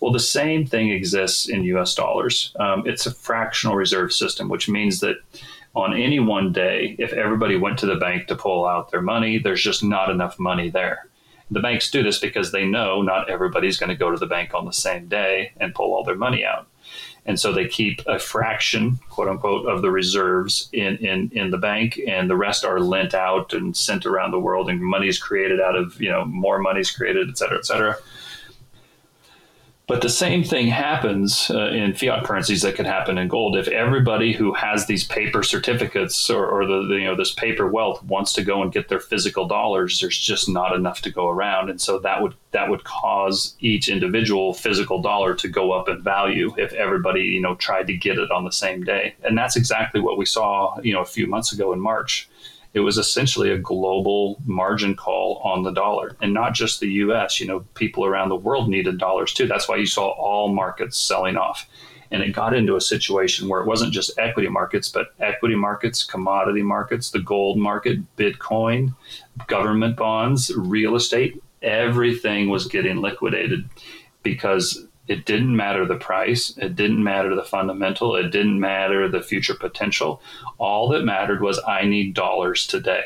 [0.00, 1.94] Well, the same thing exists in U.S.
[1.94, 2.54] dollars.
[2.60, 5.16] Um, it's a fractional reserve system, which means that
[5.74, 9.38] on any one day, if everybody went to the bank to pull out their money,
[9.38, 11.08] there's just not enough money there.
[11.50, 14.52] The banks do this because they know not everybody's going to go to the bank
[14.52, 16.66] on the same day and pull all their money out.
[17.24, 21.58] And so they keep a fraction, quote unquote, of the reserves in, in, in the
[21.58, 25.18] bank, and the rest are lent out and sent around the world, and money is
[25.18, 27.96] created out of, you know, more money is created, et cetera, et cetera.
[29.88, 33.56] But the same thing happens uh, in fiat currencies that could happen in gold.
[33.56, 37.68] If everybody who has these paper certificates or, or the, the, you know this paper
[37.68, 41.28] wealth wants to go and get their physical dollars, there's just not enough to go
[41.28, 45.88] around, and so that would that would cause each individual physical dollar to go up
[45.88, 49.14] in value if everybody you know tried to get it on the same day.
[49.22, 52.28] And that's exactly what we saw you know a few months ago in March
[52.76, 57.40] it was essentially a global margin call on the dollar and not just the US.
[57.40, 59.46] You know, people around the world needed dollars too.
[59.46, 61.66] That's why you saw all markets selling off.
[62.10, 66.04] And it got into a situation where it wasn't just equity markets, but equity markets,
[66.04, 68.94] commodity markets, the gold market, Bitcoin,
[69.46, 73.70] government bonds, real estate, everything was getting liquidated
[74.22, 76.56] because it didn't matter the price.
[76.56, 78.16] It didn't matter the fundamental.
[78.16, 80.20] It didn't matter the future potential.
[80.58, 83.04] All that mattered was I need dollars today.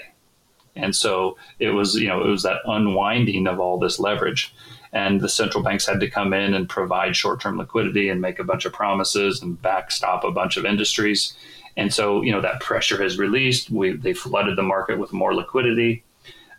[0.76, 4.54] And so it was, you know, it was that unwinding of all this leverage.
[4.92, 8.38] And the central banks had to come in and provide short term liquidity and make
[8.38, 11.34] a bunch of promises and backstop a bunch of industries.
[11.76, 13.70] And so, you know, that pressure has released.
[13.70, 16.02] We, they flooded the market with more liquidity.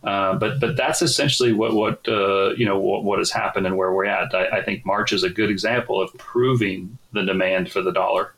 [0.03, 3.77] Uh, but but that's essentially what what uh, you know what, what, has happened and
[3.77, 4.33] where we're at.
[4.33, 8.33] I, I think March is a good example of proving the demand for the dollar.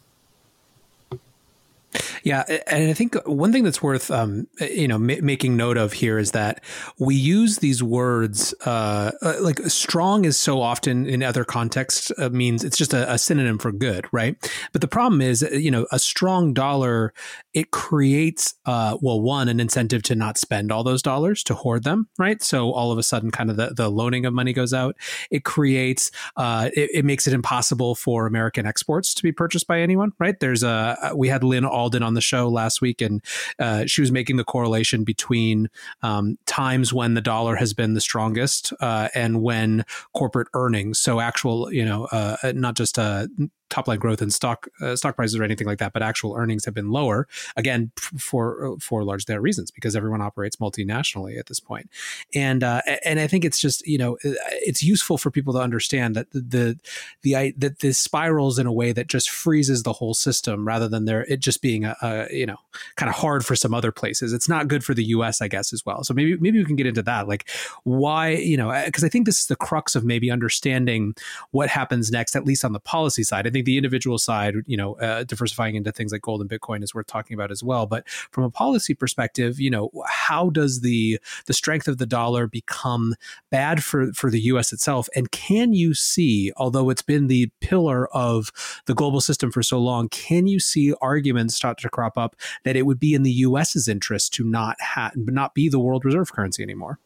[2.23, 5.93] Yeah, and I think one thing that's worth um, you know ma- making note of
[5.93, 6.63] here is that
[6.97, 12.29] we use these words uh, uh like strong is so often in other contexts uh,
[12.29, 14.35] means it's just a, a, synonym for good, right?
[14.71, 17.13] But the problem is you know a strong dollar
[17.53, 21.83] it creates uh, well one an incentive to not spend all those dollars to hoard
[21.83, 22.41] them, right?
[22.41, 24.95] So all of a sudden, kind of the, the loaning of money goes out.
[25.29, 29.81] It creates uh, it, it makes it impossible for American exports to be purchased by
[29.81, 30.39] anyone, right?
[30.39, 33.23] There's a we had Lyn Alden on the show last week, and
[33.59, 35.69] uh, she was making the correlation between
[36.01, 41.19] um, times when the dollar has been the strongest uh, and when corporate earnings, so
[41.19, 43.27] actual, you know, uh, not just uh,
[43.73, 46.63] top line growth in stock uh, stock prices or anything like that, but actual earnings
[46.65, 47.27] have been lower.
[47.55, 51.89] Again, for for large there reasons because everyone operates multinationally at this point,
[52.33, 56.15] and uh, and I think it's just you know it's useful for people to understand
[56.15, 56.79] that the the,
[57.21, 61.05] the that this spirals in a way that just freezes the whole system rather than
[61.05, 62.57] there it just being a, a you know
[62.95, 64.33] kind of hard for some other places.
[64.33, 65.41] It's not good for the U.S.
[65.41, 66.03] I guess as well.
[66.03, 67.49] So maybe maybe we can get into that, like
[67.83, 71.15] why you know because I think this is the crux of maybe understanding
[71.51, 73.47] what happens next, at least on the policy side.
[73.47, 76.83] I think the individual side, you know, uh, diversifying into things like gold and Bitcoin
[76.83, 77.85] is worth talking about as well.
[77.85, 82.47] But from a policy perspective, you know, how does the the strength of the dollar
[82.47, 83.15] become
[83.49, 84.73] bad for for the U.S.
[84.73, 85.07] itself?
[85.15, 88.51] And can you see, although it's been the pillar of
[88.85, 92.75] the global system for so long, can you see arguments start to crop up that
[92.75, 96.31] it would be in the U.S.'s interest to not have not be the world reserve
[96.31, 96.99] currency anymore?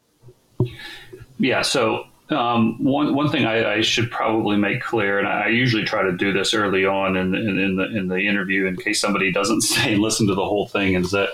[1.40, 1.62] Yeah.
[1.62, 6.04] So um, one one thing I, I, should probably make clear, and I usually try
[6.04, 9.32] to do this early on in, in, in, the in the interview, in case somebody
[9.32, 11.30] doesn't say listen to the whole thing, is that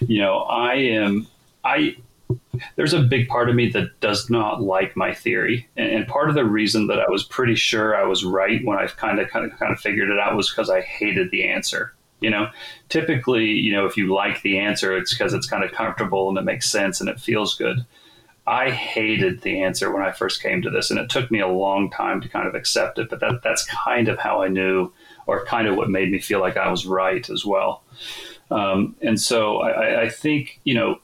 [0.00, 1.26] you know I am
[1.64, 1.96] I
[2.76, 6.30] there's a big part of me that does not like my theory, and, and part
[6.30, 9.28] of the reason that I was pretty sure I was right when I kind of
[9.28, 11.94] kind of kind of figured it out was because I hated the answer.
[12.20, 12.48] You know,
[12.88, 16.36] typically, you know, if you like the answer, it's because it's kind of comfortable and
[16.36, 17.84] it makes sense and it feels good
[18.48, 21.48] I hated the answer when I first came to this, and it took me a
[21.48, 23.10] long time to kind of accept it.
[23.10, 24.92] But that that's kind of how I knew,
[25.26, 27.82] or kind of what made me feel like I was right as well.
[28.50, 31.00] Um, and so I, I think you know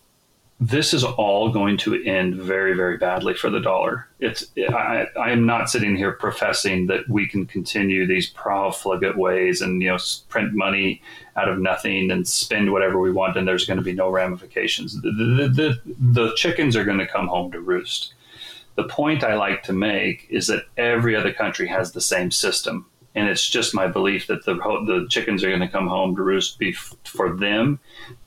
[0.67, 4.09] this is all going to end very, very badly for the dollar.
[4.19, 9.61] It's I, I am not sitting here professing that we can continue these profligate ways
[9.61, 9.99] and you know
[10.29, 11.03] print money
[11.37, 15.01] out of nothing and spend whatever we want and there's going to be no ramifications.
[15.03, 18.15] The, the, the, the chickens are going to come home to roost.
[18.77, 22.87] The point I like to make is that every other country has the same system
[23.15, 26.23] and it's just my belief that the the chickens are going to come home to
[26.23, 27.79] roost bef- for them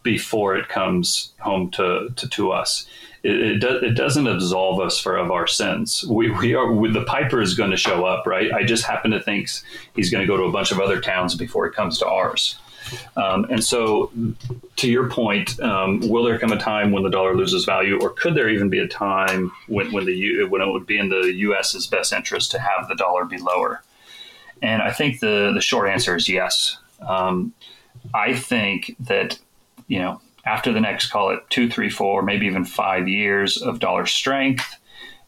[0.04, 2.88] before it comes home to to, to us.
[3.24, 6.06] It, it, do, it doesn't absolve us for of our sins.
[6.08, 8.54] We, we are the piper is going to show up, right?
[8.54, 9.50] I just happen to think
[9.96, 12.58] he's going to go to a bunch of other towns before he comes to ours.
[13.16, 14.12] Um, and so,
[14.78, 18.12] to your point, um, will there come a time when the dollar loses value, or
[18.12, 21.34] could there even be a time when, when the when it would be in the
[21.34, 23.84] U.S.'s best interest to have the dollar be lower?
[24.62, 26.78] And I think the the short answer is yes.
[27.06, 27.54] Um,
[28.14, 29.40] I think that
[29.88, 33.80] you know after the next call it two, three, four, maybe even five years of
[33.80, 34.76] dollar strength,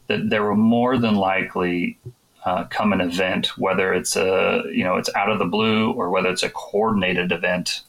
[0.06, 1.98] that there will more than likely
[2.44, 6.10] uh, come an event, whether it's a you know it's out of the blue or
[6.10, 7.82] whether it's a coordinated event,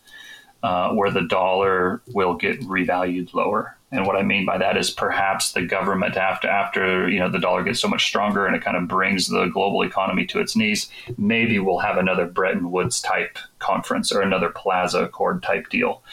[0.63, 3.77] uh, where the dollar will get revalued lower.
[3.91, 7.39] And what I mean by that is perhaps the government after after you know the
[7.39, 10.55] dollar gets so much stronger and it kind of brings the global economy to its
[10.55, 16.03] knees, maybe we'll have another Bretton Woods type conference or another Plaza Accord type deal,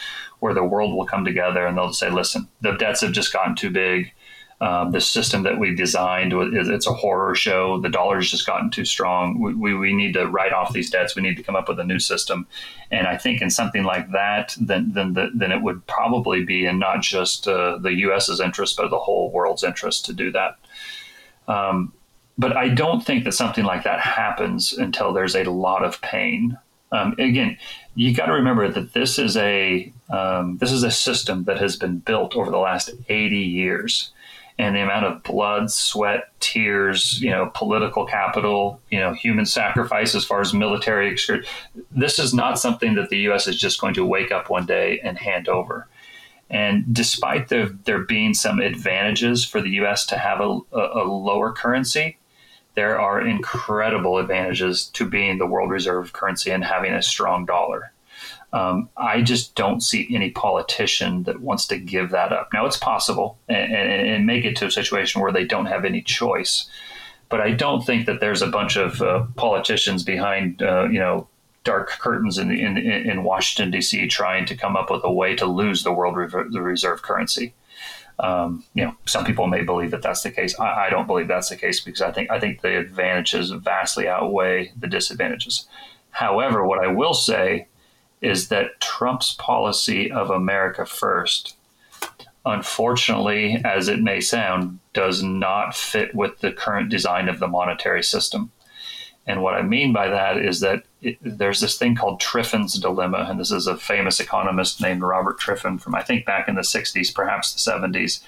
[0.40, 3.54] where the world will come together and they'll say, listen, the debts have just gotten
[3.54, 4.12] too big.
[4.60, 7.80] Um, the system that we designed it's a horror show.
[7.80, 9.40] The dollar's just gotten too strong.
[9.40, 11.14] We, we, we, need to write off these debts.
[11.14, 12.44] We need to come up with a new system.
[12.90, 16.66] And I think in something like that, then then the, then it would probably be
[16.66, 20.58] in not just uh, the U.S.'s interest, but the whole world's interest to do that.
[21.46, 21.92] Um,
[22.36, 26.58] but I don't think that something like that happens until there's a lot of pain.
[26.90, 27.58] Um, again,
[27.94, 31.76] you got to remember that this is a um, this is a system that has
[31.76, 34.10] been built over the last 80 years
[34.58, 40.14] and the amount of blood, sweat, tears, you know, political capital, you know, human sacrifice
[40.14, 41.16] as far as military.
[41.92, 43.46] This is not something that the U.S.
[43.46, 45.86] is just going to wake up one day and hand over.
[46.50, 50.06] And despite there, there being some advantages for the U.S.
[50.06, 52.18] to have a, a lower currency,
[52.74, 57.92] there are incredible advantages to being the world reserve currency and having a strong dollar.
[58.52, 62.48] Um, I just don't see any politician that wants to give that up.
[62.52, 65.84] Now, it's possible and, and, and, make it to a situation where they don't have
[65.84, 66.66] any choice.
[67.28, 71.28] But I don't think that there's a bunch of uh, politicians behind, uh, you know,
[71.62, 75.44] dark curtains in, in, in Washington, D.C., trying to come up with a way to
[75.44, 77.52] lose the world the reserve currency.
[78.20, 80.58] Um, you know, some people may believe that that's the case.
[80.58, 84.08] I, I don't believe that's the case because I think I think the advantages vastly
[84.08, 85.68] outweigh the disadvantages.
[86.10, 87.68] However, what I will say
[88.20, 91.56] is that Trump's policy of America first,
[92.44, 98.02] unfortunately, as it may sound, does not fit with the current design of the monetary
[98.02, 98.50] system.
[99.26, 103.26] And what I mean by that is that it, there's this thing called Triffin's dilemma,
[103.28, 106.62] and this is a famous economist named Robert Triffin from I think back in the
[106.62, 108.22] 60s, perhaps the 70s.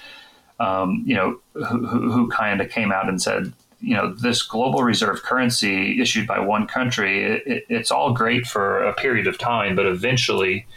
[0.59, 3.51] Um, you know, who, who kind of came out and said,
[3.81, 8.83] you know, this global reserve currency issued by one country, it, it's all great for
[8.83, 10.67] a period of time, but eventually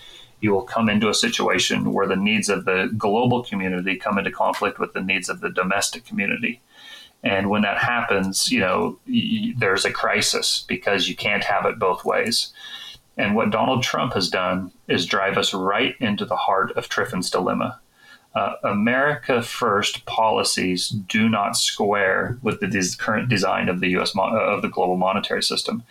[0.41, 4.31] you will come into a situation where the needs of the global community come into
[4.31, 6.61] conflict with the needs of the domestic community.
[7.23, 11.79] And when that happens, you know, y- there's a crisis because you can't have it
[11.79, 12.53] both ways.
[13.17, 17.31] And what Donald Trump has done is drive us right into the heart of Triffin's
[17.31, 17.81] dilemma
[18.35, 24.17] uh, America First policies do not square with the des- current design of the U.S.
[24.17, 25.85] Uh, of the global monetary system.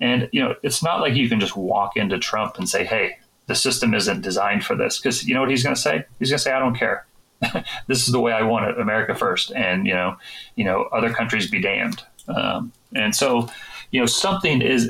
[0.00, 3.18] And you know, it's not like you can just walk into Trump and say, "Hey,
[3.46, 6.04] the system isn't designed for this," because you know what he's going to say?
[6.18, 7.06] He's going to say, "I don't care.
[7.86, 8.78] this is the way I want it.
[8.78, 10.16] America first, and you know,
[10.56, 13.48] you know, other countries be damned." Um, and so,
[13.90, 14.88] you know, something is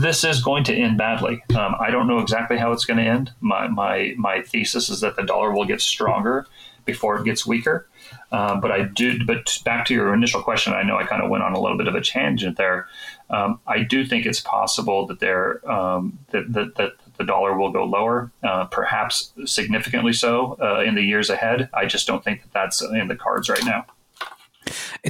[0.00, 1.42] this is going to end badly.
[1.56, 3.32] Um, I don't know exactly how it's going to end.
[3.40, 6.46] My my my thesis is that the dollar will get stronger
[6.84, 7.88] before it gets weaker.
[8.32, 9.24] Um, but I do.
[9.24, 11.78] But back to your initial question, I know I kind of went on a little
[11.78, 12.88] bit of a tangent there.
[13.30, 17.70] Um, I do think it's possible that there um, that, that, that the dollar will
[17.70, 21.68] go lower, uh, perhaps significantly so uh, in the years ahead.
[21.72, 23.86] I just don't think that that's in the cards right now.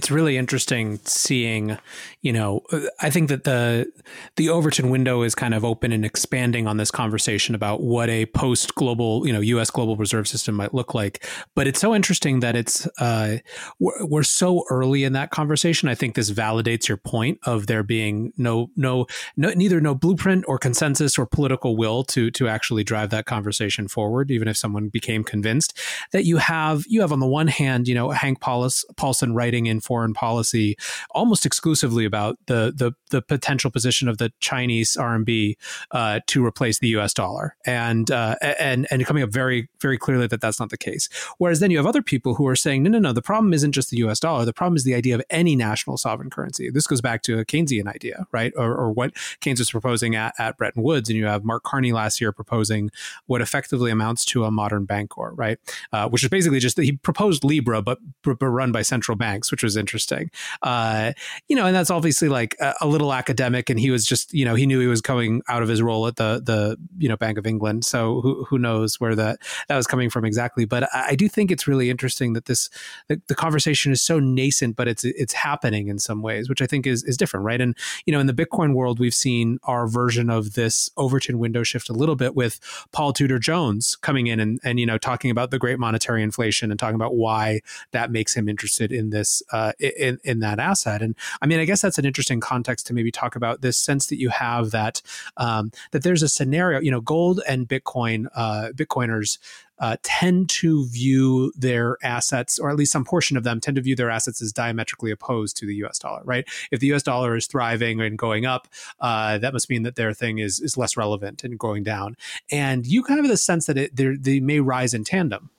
[0.05, 1.79] It's really interesting seeing,
[2.21, 2.61] you know,
[3.01, 3.91] I think that the
[4.37, 8.27] the Overton window is kind of open and expanding on this conversation about what a
[8.27, 9.71] post global, you know, U.S.
[9.71, 11.27] global reserve system might look like.
[11.55, 13.39] But it's so interesting that it's uh,
[13.79, 15.89] we're, we're so early in that conversation.
[15.89, 19.07] I think this validates your point of there being no no
[19.39, 23.89] no neither no blueprint or consensus or political will to to actually drive that conversation
[23.89, 24.31] forward.
[24.31, 25.73] Even if someone became convinced
[26.13, 29.65] that you have you have on the one hand, you know, Hank Paulus, Paulson writing
[29.65, 30.77] in foreign policy
[31.13, 35.57] almost exclusively about the the, the potential position of the Chinese RMB
[35.93, 37.15] uh, to replace the U.S.
[37.15, 41.09] dollar, and uh, and and coming up very very clearly that that's not the case.
[41.39, 43.71] Whereas then you have other people who are saying, no, no, no, the problem isn't
[43.71, 44.19] just the U.S.
[44.19, 44.45] dollar.
[44.45, 46.71] The problem is the idea of any national sovereign currency.
[46.71, 50.35] This goes back to a Keynesian idea, right, or, or what Keynes was proposing at,
[50.41, 52.91] at Bretton Woods, and you have Mark Carney last year proposing
[53.27, 55.59] what effectively amounts to a modern bancor, right,
[55.93, 59.51] uh, which is basically just that he proposed Libra, but, but run by central banks,
[59.51, 60.31] which was interesting.
[60.63, 61.13] Uh,
[61.47, 64.47] you know, and that's obviously like a, a little academic, and he was just, you
[64.47, 67.19] know, he knew he was coming out of his role at the the you know
[67.19, 70.65] Bank of England, so who who knows where that that was coming from exactly.
[70.65, 72.71] But I, I do think it's really interesting that this
[73.09, 76.67] the, the, conversation is so nascent, but it's it's happening in some ways, which I
[76.67, 77.61] think is is different, right?
[77.61, 77.77] And
[78.07, 81.91] you know, in the Bitcoin world, we've seen our version of this Overton window shift
[81.91, 82.59] a little bit with
[82.93, 86.71] Paul Tudor Jones coming in and and you know talking about the great monetary inflation
[86.71, 87.61] and talking about why
[87.93, 91.03] that makes him interested in this uh, in in that asset.
[91.03, 94.07] And I mean, I guess that's an interesting context to maybe talk about this sense
[94.07, 95.03] that you have that
[95.37, 99.39] um, that there's a scenario, you know, gold and Bitcoin uh, Bitcoiners
[99.79, 103.83] uh, tend to view their assets, or at least some portion of them tend to
[103.83, 105.99] view their assets as diametrically opposed to the U.S.
[105.99, 106.23] dollar.
[106.25, 106.47] Right?
[106.71, 107.03] If the U.S.
[107.03, 108.69] dollar is thriving and going up,
[109.01, 112.17] uh, that must mean that their thing is is less relevant and going down.
[112.51, 115.51] And you kind of have the sense that it, they may rise in tandem.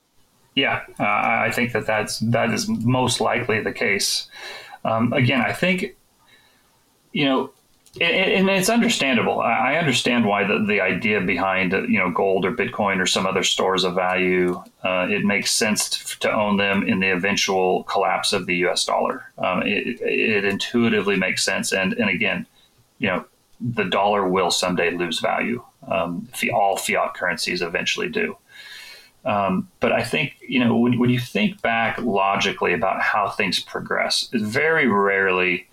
[0.55, 4.29] Yeah, uh, I think that that's that is most likely the case.
[4.85, 5.95] Um, again, I think
[7.11, 7.51] you know
[8.01, 9.39] and it's understandable.
[9.39, 13.43] I understand why the, the idea behind you know gold or Bitcoin or some other
[13.43, 14.61] stores of value.
[14.83, 18.83] Uh, it makes sense to own them in the eventual collapse of the U.S.
[18.85, 19.31] dollar.
[19.37, 22.45] Um, it, it, intuitively makes sense, and and again,
[22.99, 23.25] you know,
[23.61, 25.63] the dollar will someday lose value.
[25.87, 28.37] Um, all fiat currencies eventually do.
[29.25, 33.59] Um, but I think you know when, when you think back logically about how things
[33.59, 35.67] progress, very rarely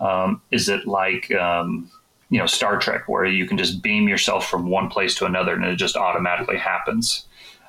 [0.00, 1.90] um, is it like um,
[2.30, 5.54] you know Star Trek, where you can just beam yourself from one place to another
[5.54, 7.26] and it just automatically happens?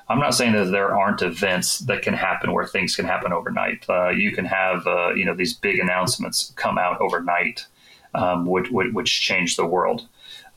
[0.08, 3.84] I'm not saying that there aren't events that can happen where things can happen overnight.
[3.88, 7.66] Uh, you can have uh, you know these big announcements come out overnight,
[8.14, 10.06] um, which, which change the world.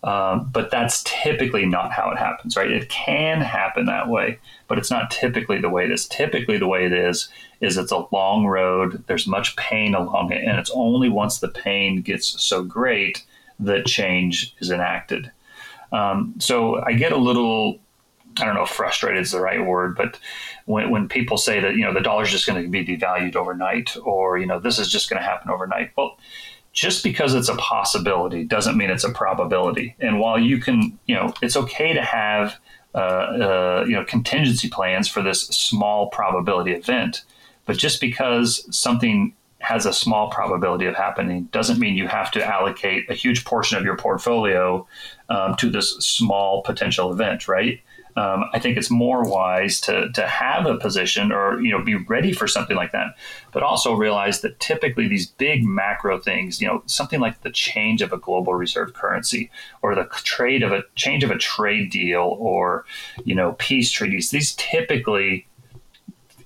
[0.02, 2.72] Um, but that's typically not how it happens, right?
[2.72, 6.08] It can happen that way, but it's not typically the way it is.
[6.08, 7.28] Typically, the way it is
[7.60, 9.04] is it's a long road.
[9.08, 13.26] There's much pain along it, and it's only once the pain gets so great
[13.60, 15.32] that change is enacted.
[15.92, 17.80] Um, so I get a little
[18.40, 20.20] I don't know if frustrated is the right word, but
[20.66, 23.98] when, when people say that, you know, the dollar's just going to be devalued overnight
[24.04, 25.92] or, you know, this is just going to happen overnight.
[25.98, 26.18] Well,
[26.74, 29.96] just because it's a possibility doesn't mean it's a probability.
[30.00, 32.60] And while you can, you know, it's okay to have,
[32.94, 37.24] uh, uh, you know, contingency plans for this small probability event,
[37.66, 42.44] but just because something has a small probability of happening doesn't mean you have to
[42.44, 44.88] allocate a huge portion of your portfolio
[45.30, 47.82] um, to this small potential event, right?
[48.16, 51.96] Um, I think it's more wise to to have a position or you know be
[51.96, 53.16] ready for something like that,
[53.52, 58.02] but also realize that typically these big macro things, you know, something like the change
[58.02, 59.52] of a global reserve currency
[59.82, 62.86] or the trade of a change of a trade deal or
[63.24, 65.46] you know peace treaties, these typically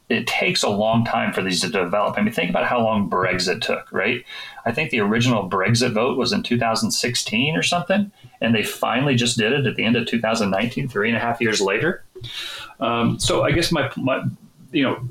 [0.09, 2.17] it takes a long time for these to develop.
[2.17, 4.23] I mean, think about how long Brexit took, right?
[4.65, 8.11] I think the original Brexit vote was in 2016 or something,
[8.43, 11.41] and they finally just did it at the end of 2019, three and a half
[11.41, 12.03] years later.
[12.79, 14.23] Um, so I guess my, my,
[14.71, 15.09] you know,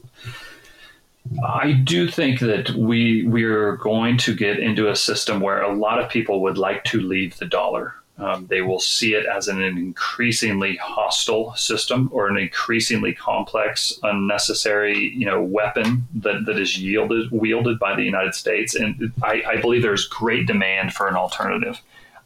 [1.45, 5.99] I do think that we we're going to get into a system where a lot
[5.99, 7.95] of people would like to leave the dollar.
[8.19, 15.09] Um, they will see it as an increasingly hostile system or an increasingly complex, unnecessary,
[15.17, 18.75] you know, weapon that, that is yielded wielded by the United States.
[18.75, 21.81] And I, I believe there's great demand for an alternative.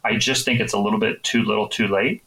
[0.07, 2.23] I just think it's a little bit too little, too late.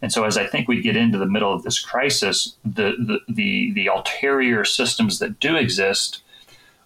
[0.00, 3.18] And so, as I think we get into the middle of this crisis, the the
[3.28, 6.22] the, the ulterior systems that do exist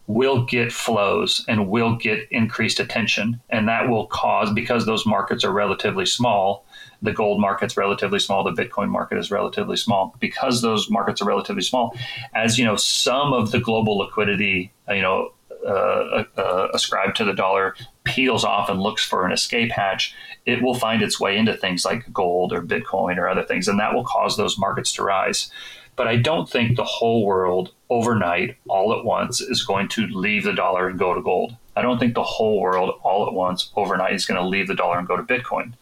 [0.07, 3.41] will get flows and will get increased attention.
[3.51, 6.65] And that will cause, because those markets are relatively small,
[7.01, 10.15] the gold market's relatively small, the Bitcoin market is relatively small.
[10.19, 11.95] Because those markets are relatively small,
[12.35, 15.33] as you know, some of the global liquidity, you know,
[15.67, 20.15] uh, uh, ascribed to the dollar peels off and looks for an escape hatch,
[20.47, 23.79] it will find its way into things like gold or Bitcoin or other things, and
[23.79, 25.51] that will cause those markets to rise.
[25.95, 30.45] But I don't think the whole world overnight, all at once, is going to leave
[30.45, 31.57] the dollar and go to gold.
[31.77, 34.75] I don't think the whole world all at once overnight is going to leave the
[34.75, 35.75] dollar and go to Bitcoin.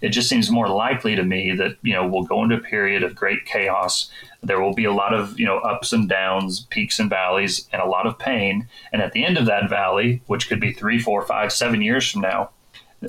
[0.00, 3.02] It just seems more likely to me that you know we'll go into a period
[3.02, 4.10] of great chaos.
[4.42, 7.82] There will be a lot of you know ups and downs, peaks and valleys, and
[7.82, 8.68] a lot of pain.
[8.92, 12.10] And at the end of that valley, which could be three, four, five, seven years
[12.10, 12.50] from now,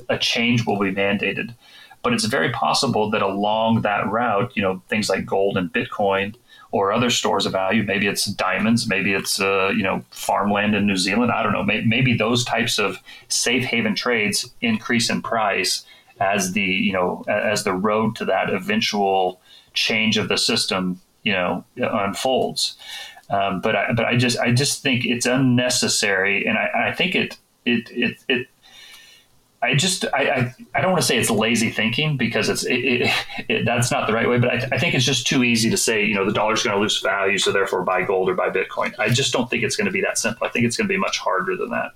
[0.08, 1.54] a change will be mandated.
[2.02, 6.34] But it's very possible that along that route, you know, things like gold and Bitcoin
[6.72, 7.82] or other stores of value.
[7.82, 11.32] Maybe it's diamonds, maybe it's uh, you know farmland in New Zealand.
[11.32, 11.64] I don't know.
[11.64, 15.84] Maybe, maybe those types of safe haven trades increase in price
[16.20, 19.40] as the you know as the road to that eventual
[19.72, 22.76] change of the system you know unfolds.
[23.30, 27.14] Um, but I, but I just I just think it's unnecessary, and I, I think
[27.14, 28.48] it it it, it
[29.62, 32.72] I just I, I, I, don't want to say it's lazy thinking because it's it,
[32.76, 35.68] it, it, that's not the right way, but I, I, think it's just too easy
[35.68, 38.34] to say you know the dollar's going to lose value, so therefore buy gold or
[38.34, 38.94] buy Bitcoin.
[38.98, 40.46] I just don't think it's going to be that simple.
[40.46, 41.92] I think it's going to be much harder than that.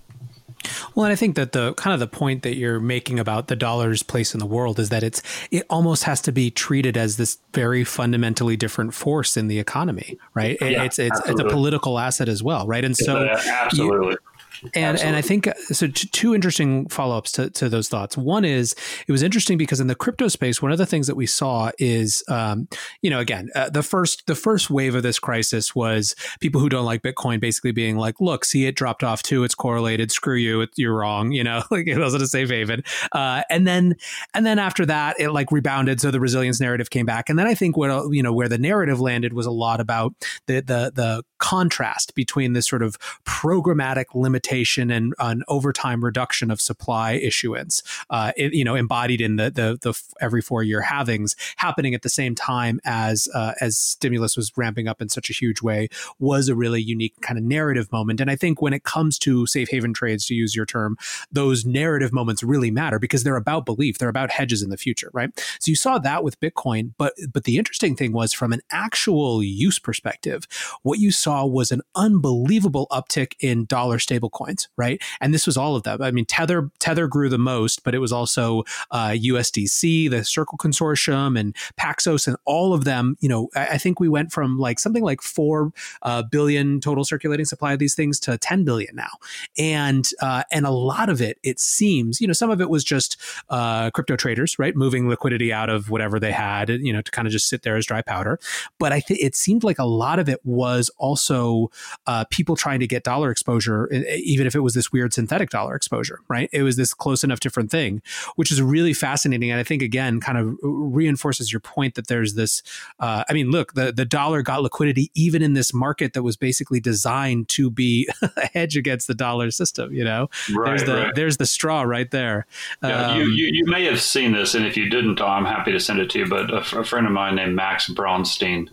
[0.95, 3.57] Well, and I think that the kind of the point that you're making about the
[3.57, 7.16] dollar's place in the world is that it's it almost has to be treated as
[7.16, 10.57] this very fundamentally different force in the economy, right?
[10.61, 12.84] Yeah, it's it's, it's a political asset as well, right?
[12.84, 14.12] And so yeah, absolutely.
[14.12, 14.18] You,
[14.62, 15.07] and Absolutely.
[15.07, 15.86] and I think so.
[15.88, 18.16] Two interesting follow ups to, to those thoughts.
[18.16, 18.74] One is
[19.07, 21.70] it was interesting because in the crypto space, one of the things that we saw
[21.78, 22.68] is, um,
[23.02, 26.68] you know, again, uh, the first the first wave of this crisis was people who
[26.68, 29.44] don't like Bitcoin basically being like, "Look, see, it dropped off too.
[29.44, 30.11] It's correlated.
[30.11, 30.62] Screw you.
[30.62, 32.82] It, you're wrong." You know, like it wasn't a safe haven.
[33.12, 33.96] Uh, and then
[34.32, 36.00] and then after that, it like rebounded.
[36.00, 37.28] So the resilience narrative came back.
[37.28, 40.14] And then I think what you know where the narrative landed was a lot about
[40.46, 44.07] the the the contrast between this sort of programmatic
[44.45, 49.51] limitation and an overtime reduction of supply issuance, uh, it, you know, embodied in the,
[49.51, 54.36] the, the every four year halvings happening at the same time as uh, as stimulus
[54.36, 55.88] was ramping up in such a huge way
[56.18, 58.20] was a really unique kind of narrative moment.
[58.20, 60.97] And I think when it comes to safe haven trades, to use your term,
[61.32, 65.11] those narrative moments really matter because they're about belief, they're about hedges in the future,
[65.12, 65.30] right?
[65.61, 69.42] So you saw that with Bitcoin, but but the interesting thing was from an actual
[69.42, 70.47] use perspective,
[70.82, 73.99] what you saw was an unbelievable uptick in dollar
[74.35, 75.03] stablecoins, right?
[75.20, 76.03] And this was all of them.
[76.03, 80.59] I mean, Tether Tether grew the most, but it was also uh, USDC, the Circle
[80.59, 83.16] Consortium, and Paxos, and all of them.
[83.20, 85.72] You know, I, I think we went from like something like four
[86.03, 89.11] uh, billion total circulating supply of these things to ten billion now,
[89.59, 92.85] and uh, and a lot of it, it seems, you know, some of it was
[92.85, 97.11] just uh, crypto traders, right, moving liquidity out of whatever they had, you know, to
[97.11, 98.39] kind of just sit there as dry powder.
[98.78, 101.70] But I think it seemed like a lot of it was also
[102.07, 103.89] uh, people trying to get dollar exposure,
[104.25, 106.49] even if it was this weird synthetic dollar exposure, right?
[106.53, 108.03] It was this close enough different thing,
[108.37, 109.51] which is really fascinating.
[109.51, 112.62] And I think, again, kind of reinforces your point that there's this.
[112.99, 116.37] Uh, I mean, look, the, the dollar got liquidity even in this market that was
[116.37, 120.29] basically designed to be a hedge against the dollar system, you know?
[120.55, 121.14] Right, there's, the, right.
[121.14, 122.47] there's the straw right there.
[122.83, 125.72] Yeah, um, you, you, you, may have seen this, and if you didn't, I'm happy
[125.72, 126.27] to send it to you.
[126.27, 128.68] But a, a friend of mine named Max Bronstein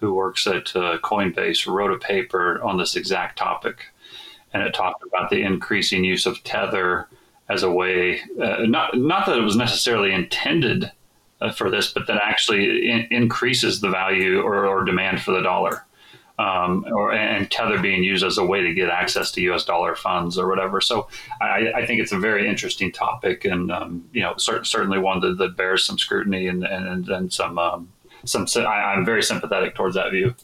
[0.00, 3.92] who works at uh, Coinbase, wrote a paper on this exact topic.
[4.52, 7.08] And it talked about the increasing use of Tether
[7.48, 10.90] as a way, uh, not, not that it was necessarily intended
[11.40, 15.42] uh, for this, but that actually in- increases the value or, or, demand for the
[15.42, 15.84] dollar.
[16.38, 19.62] Um, or and tether being used as a way to get access to U.S.
[19.62, 20.80] dollar funds or whatever.
[20.80, 21.06] So
[21.38, 25.20] I, I think it's a very interesting topic, and um, you know, cer- certainly one
[25.20, 27.92] that, that, bears some scrutiny and and, and some um,
[28.24, 30.34] some I, am very sympathetic towards that view.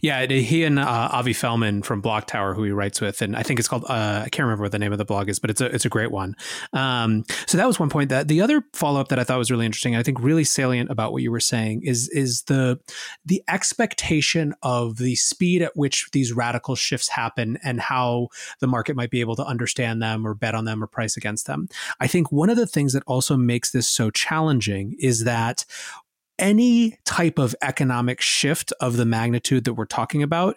[0.00, 3.42] Yeah, he and uh, Avi Felman from Block Tower, who he writes with, and I
[3.42, 5.50] think it's called uh, I can't remember what the name of the blog is, but
[5.50, 6.36] it's a it's a great one.
[6.72, 8.10] Um, so that was one point.
[8.10, 10.44] That the other follow up that I thought was really interesting, and I think really
[10.44, 12.78] salient about what you were saying is is the
[13.24, 18.28] the expectation of the speed at which these radical shifts happen and how
[18.60, 21.46] the market might be able to understand them or bet on them or price against
[21.46, 21.68] them.
[22.00, 25.64] I think one of the things that also makes this so challenging is that
[26.40, 30.56] any type of economic shift of the magnitude that we're talking about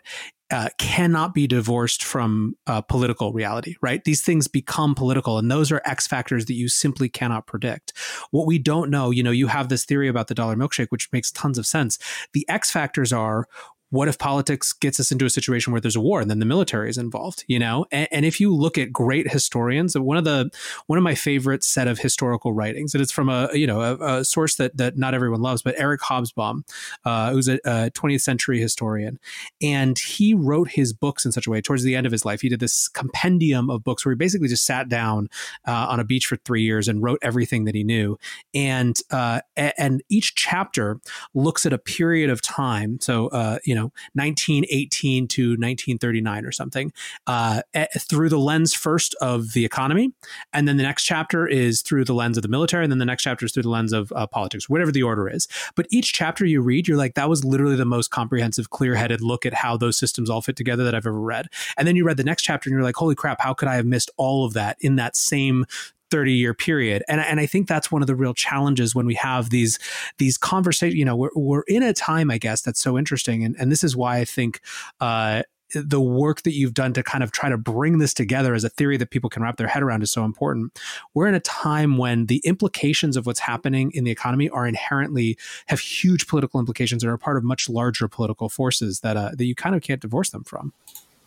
[0.54, 4.04] uh, cannot be divorced from uh, political reality, right?
[4.04, 7.92] These things become political, and those are X factors that you simply cannot predict.
[8.30, 11.12] What we don't know, you know, you have this theory about the dollar milkshake, which
[11.12, 11.98] makes tons of sense.
[12.34, 13.48] The X factors are
[13.94, 16.46] what if politics gets us into a situation where there's a war and then the
[16.46, 17.86] military is involved you know?
[17.92, 20.50] And, and, if you look at great historians one of the
[20.88, 24.20] one of my favorite set of historical writings and it's from a you know a,
[24.20, 26.64] a source that that not everyone loves but eric hobsbawm
[27.06, 29.20] uh, who's a, a 20th century historian.
[29.62, 32.42] And he wrote his books in such a way towards the end of his life
[32.42, 35.30] he did this compendium of books where he basically just sat down
[35.68, 38.18] uh, on a beach for three years and wrote everything that he knew.
[38.54, 41.00] And uh, and each chapter
[41.34, 43.00] looks at a period of time.
[43.00, 46.92] So uh, you know know 1918 to 1939 or something
[47.28, 47.62] uh,
[48.00, 50.12] through the lens first of the economy,
[50.54, 53.06] and then the next chapter is through the lens of the military, and then the
[53.06, 55.48] next chapter is through the lens of uh, politics, whatever the order is.
[55.76, 59.46] But each chapter you read, you're like, that was literally the most comprehensive, clear-headed look
[59.46, 61.48] at how those systems all fit together that I've ever read.
[61.78, 63.76] And then you read the next chapter, and you're like, holy crap, how could I
[63.76, 65.66] have missed all of that in that same
[66.14, 69.16] 30 year period and, and i think that's one of the real challenges when we
[69.16, 69.80] have these
[70.20, 73.56] these conversations you know we're, we're in a time i guess that's so interesting and,
[73.58, 74.62] and this is why i think
[75.02, 75.42] uh,
[75.74, 78.70] the work that you've done to kind of try to bring this together as a
[78.70, 80.78] theory that people can wrap their head around is so important.
[81.16, 85.36] We're in a time when the implications of what's happening in the economy are inherently
[85.66, 89.46] have huge political implications and are part of much larger political forces that uh, that
[89.46, 90.74] you kind of can't divorce them from.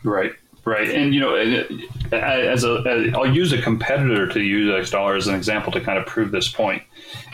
[0.04, 0.32] Right.
[0.66, 4.90] Right, and you know, as a, as, I'll use a competitor to the U.S.
[4.90, 6.82] dollar as an example to kind of prove this point.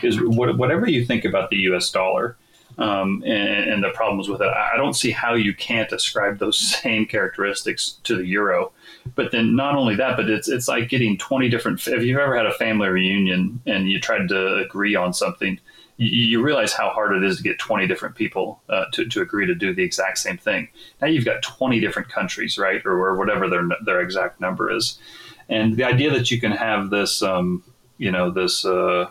[0.03, 1.89] Is whatever you think about the U.S.
[1.89, 2.37] dollar
[2.77, 6.59] um, and, and, the problems with it, I don't see how you can't ascribe those
[6.81, 8.71] same characteristics to the euro.
[9.15, 11.87] But then, not only that, but it's it's like getting twenty different.
[11.87, 15.59] If you've ever had a family reunion and you tried to agree on something,
[15.97, 19.45] you, realize how hard it is to get 20 different people uh, to, to agree
[19.45, 20.67] to do the exact same thing.
[21.01, 24.97] Now you've got 20 different countries, right, or, or whatever their their exact number is,
[25.49, 27.63] and the idea that you can have this, um,
[27.97, 28.65] you know, this.
[28.65, 29.09] Uh,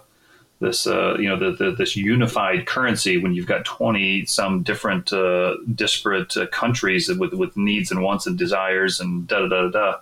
[0.62, 5.12] this uh, you know the, the, this unified currency when you've got 20 some different
[5.12, 9.68] uh, disparate uh, countries with with needs and wants and desires and da da da
[9.68, 9.96] da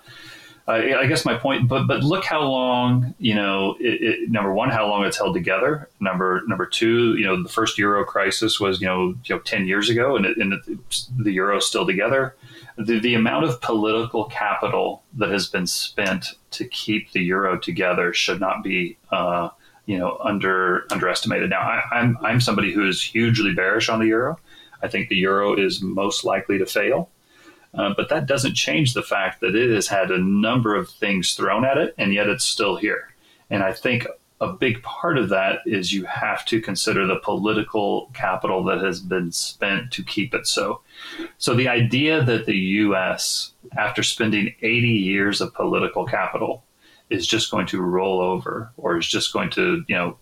[0.71, 3.77] I, guess my point, but but look how long you know.
[3.81, 5.89] It, it, number one, how long it's held together.
[6.01, 9.67] Number number two, you know, the first euro crisis was you know you know ten
[9.67, 10.55] years ago, and, it, and
[11.19, 12.37] the euro's still together.
[12.79, 18.13] The, the amount of political capital that has been spent to keep the euro together
[18.13, 18.97] should not be.
[19.11, 19.51] Uh,
[19.87, 21.51] you know, under underestimated.
[21.51, 24.39] Now, I, I'm I'm somebody who is hugely bearish on the euro.
[24.83, 27.09] I think the euro is most likely to fail.
[27.73, 31.35] Uh, but that doesn't change the fact that it has had a number of things
[31.35, 33.15] thrown at it, and yet it's still here.
[33.49, 34.07] And I think
[34.41, 38.99] a big part of that is you have to consider the political capital that has
[38.99, 40.81] been spent to keep it so.
[41.39, 46.65] So the idea that the U.S., after spending 80 years of political capital,
[47.11, 50.17] is just going to roll over or is just going to, you know,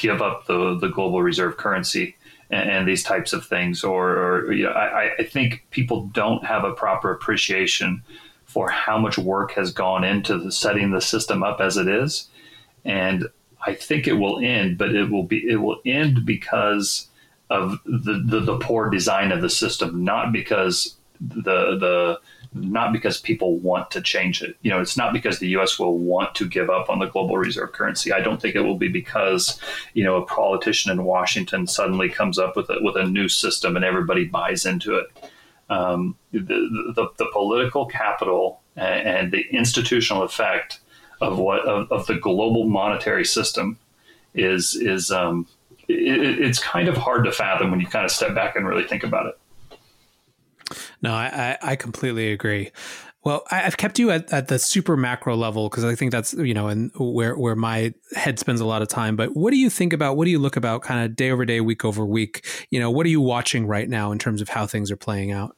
[0.00, 2.16] give up the, the global reserve currency
[2.50, 3.84] and, and these types of things.
[3.84, 8.02] Or, or you know, I, I think people don't have a proper appreciation
[8.44, 12.28] for how much work has gone into the, setting the system up as it is,
[12.84, 13.28] and
[13.64, 17.08] I think it will end, but it will be it will end because
[17.48, 22.20] of the, the, the poor design of the system, not because the the
[22.52, 24.56] not because people want to change it.
[24.62, 25.78] You know, it's not because the U.S.
[25.78, 28.12] will want to give up on the global reserve currency.
[28.12, 29.60] I don't think it will be because
[29.94, 33.76] you know a politician in Washington suddenly comes up with a, with a new system
[33.76, 35.06] and everybody buys into it.
[35.68, 40.80] Um, the, the, the, political capital and the institutional effect
[41.20, 43.78] of what of, of the global monetary system
[44.34, 45.46] is is um,
[45.88, 48.84] it, it's kind of hard to fathom when you kind of step back and really
[48.84, 49.39] think about it.
[51.02, 52.70] No, I, I completely agree.
[53.22, 56.54] Well, I've kept you at, at the super macro level because I think that's you
[56.54, 59.14] know, and where where my head spends a lot of time.
[59.14, 60.16] But what do you think about?
[60.16, 62.46] What do you look about, kind of day over day, week over week?
[62.70, 65.32] You know, what are you watching right now in terms of how things are playing
[65.32, 65.54] out?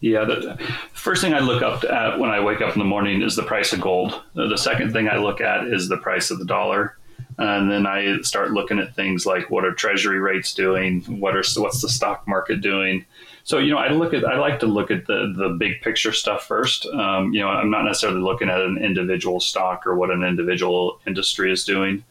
[0.00, 0.58] Yeah, the
[0.92, 3.44] first thing I look up at when I wake up in the morning is the
[3.44, 4.12] price of gold.
[4.36, 6.98] Uh, the second thing I look at is the price of the dollar,
[7.38, 11.44] and then I start looking at things like what are Treasury rates doing, what are
[11.56, 13.06] what's the stock market doing
[13.44, 16.12] so you know, I look at I like to look at the the big picture
[16.12, 16.86] stuff first.
[16.86, 21.00] Um, you know, I'm not necessarily looking at an individual stock or what an individual
[21.06, 22.04] industry is doing.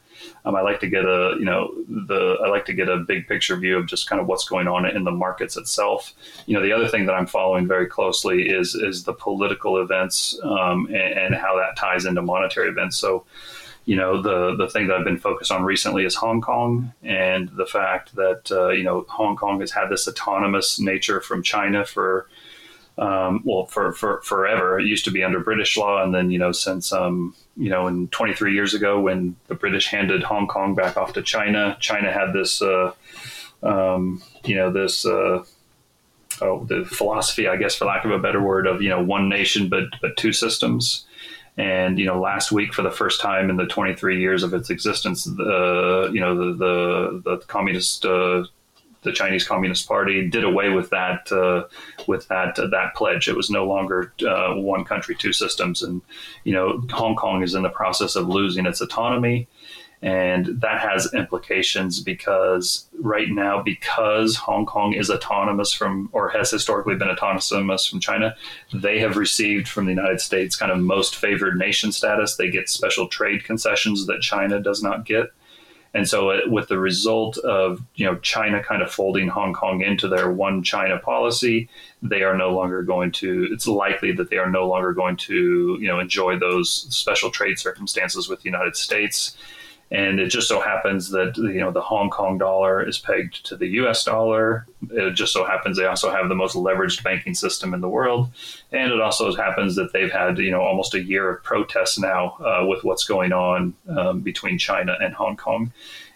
[0.46, 3.28] Um, I like to get a you know the I like to get a big
[3.28, 6.14] picture view of just kind of what's going on in the markets itself.
[6.46, 10.40] You know, the other thing that I'm following very closely is is the political events
[10.44, 12.98] um, and, and how that ties into monetary events.
[12.98, 13.26] So
[13.90, 17.50] you know, the the thing that I've been focused on recently is Hong Kong and
[17.50, 21.84] the fact that uh, you know Hong Kong has had this autonomous nature from China
[21.84, 22.28] for
[23.00, 24.80] um, well for, for forever.
[24.80, 27.88] It used to be under British law, and then you know since um, you know
[27.88, 32.14] in 23 years ago when the British handed Hong Kong back off to China, China
[32.14, 32.94] had this uh,
[33.64, 35.04] um, you know this.
[35.04, 35.44] Uh,
[36.42, 39.30] oh, the philosophy, I guess, for lack of a better word, of you know one
[39.30, 41.08] nation but but two systems,
[41.60, 44.70] and you know, last week, for the first time in the 23 years of its
[44.70, 48.05] existence, the you know the the, the communist.
[48.05, 48.45] Uh,
[49.01, 51.64] the Chinese Communist Party did away with that uh,
[52.05, 53.30] with that uh, that pledge.
[53.30, 56.01] It was no longer uh, one country, two systems, and
[56.43, 59.47] you know Hong Kong is in the process of losing its autonomy.
[60.02, 66.50] And that has implications because right now, because Hong Kong is autonomous from, or has
[66.50, 68.34] historically been autonomous from China,
[68.74, 72.38] they have received from the United States kind of most favored nation status.
[72.38, 75.34] They get special trade concessions that China does not get.
[75.93, 79.54] And so, it, uh, with the result of you know China kind of folding Hong
[79.54, 81.68] Kong into their one China policy,
[82.04, 83.47] they are no longer going to.
[83.52, 87.58] It's likely that they are no longer going to you know enjoy those special trade
[87.58, 89.36] circumstances with the United States.
[89.92, 93.56] And it just so happens that you know the Hong Kong dollar is pegged to
[93.56, 94.04] the U.S.
[94.04, 94.68] dollar.
[94.92, 98.30] It just so happens they also have the most leveraged banking system in the world,
[98.72, 102.38] and it also happens that they've had you know almost a year of protests now
[102.40, 105.72] uh, with what's going on um, between China and Hong Kong,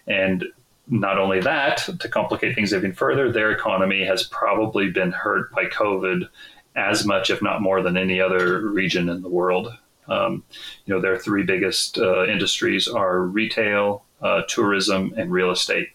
[0.06, 0.44] and
[0.86, 5.64] not only that, to complicate things even further, their economy has probably been hurt by
[5.66, 6.28] COVID
[6.76, 9.72] as much, if not more, than any other region in the world.
[10.08, 10.44] Um,
[10.84, 15.88] you know, their three biggest uh, industries are retail, uh, tourism, and real estate,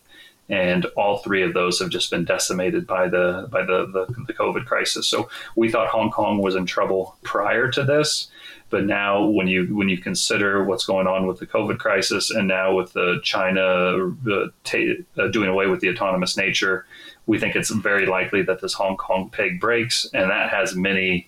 [0.50, 4.34] and all three of those have just been decimated by the by the, the, the
[4.34, 5.08] COVID crisis.
[5.08, 8.30] So we thought Hong Kong was in trouble prior to this,
[8.70, 12.48] but now when you when you consider what's going on with the COVID crisis, and
[12.48, 16.86] now with the China uh, t- uh, doing away with the autonomous nature,
[17.26, 21.28] we think it's very likely that this Hong Kong peg breaks, and that has many.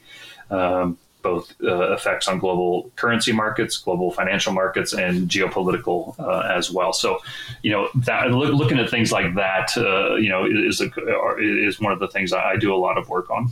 [0.49, 6.71] Um, both uh, effects on global currency markets, global financial markets, and geopolitical uh, as
[6.71, 6.93] well.
[6.93, 7.19] So,
[7.61, 10.89] you know, that, look, looking at things like that, uh, you know, is a,
[11.37, 13.49] is one of the things I do a lot of work on.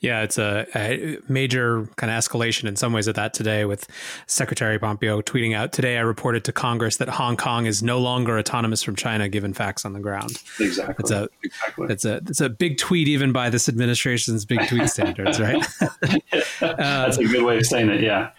[0.00, 3.86] Yeah, it's a, a, major kind of escalation in some ways of that today with
[4.26, 8.38] Secretary Pompeo tweeting out today I reported to Congress that Hong Kong is no longer
[8.38, 10.42] autonomous from China given facts on the ground.
[10.58, 10.94] Exactly.
[10.98, 11.86] It's a exactly.
[11.90, 15.62] it's a it's a big tweet even by this administration's big tweet standards, right?
[16.60, 18.30] That's a good way of saying it, yeah.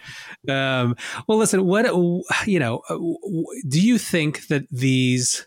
[0.48, 0.96] Um,
[1.28, 1.86] well, listen, what
[2.46, 2.82] you know,
[3.68, 5.46] do you think that these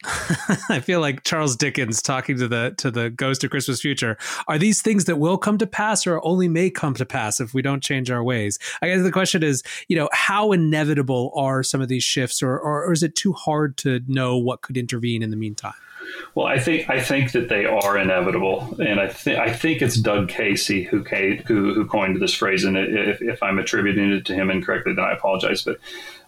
[0.68, 4.16] I feel like Charles Dickens talking to the to the ghost of Christmas future.
[4.46, 7.52] Are these things that will come to pass or only may come to pass if
[7.52, 8.60] we don't change our ways?
[8.80, 12.52] I guess the question is, you know, how inevitable are some of these shifts or,
[12.52, 15.74] or, or is it too hard to know what could intervene in the meantime?
[16.34, 19.96] Well, I think I think that they are inevitable, and I think I think it's
[19.96, 24.34] Doug Casey who who, who coined this phrase, and if, if I'm attributing it to
[24.34, 25.62] him incorrectly, then I apologize.
[25.62, 25.78] But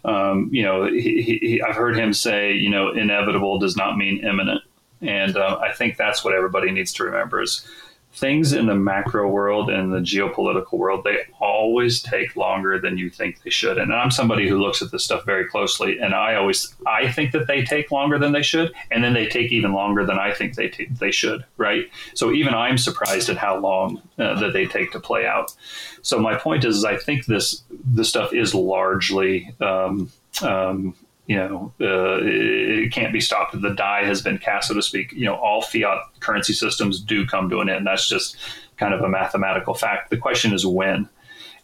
[0.04, 4.24] um, you know, he, he, I've heard him say, you know, inevitable does not mean
[4.24, 4.62] imminent,
[5.00, 7.66] and uh, I think that's what everybody needs to remember is
[8.12, 13.08] things in the macro world and the geopolitical world, they always take longer than you
[13.08, 13.78] think they should.
[13.78, 17.32] And I'm somebody who looks at this stuff very closely, and I always I think
[17.32, 20.32] that they take longer than they should, and then they take even longer than I
[20.32, 21.44] think they t- they should.
[21.56, 21.88] Right.
[22.14, 25.54] So even I'm surprised at how long uh, that they take to play out.
[26.02, 29.54] So my point is, is I think this this stuff is largely.
[29.60, 30.10] Um,
[30.42, 30.94] um,
[31.30, 33.52] you know, uh, it can't be stopped.
[33.62, 35.12] The die has been cast, so to speak.
[35.12, 37.86] You know, all fiat currency systems do come to an end.
[37.86, 38.36] That's just
[38.78, 40.10] kind of a mathematical fact.
[40.10, 41.08] The question is when.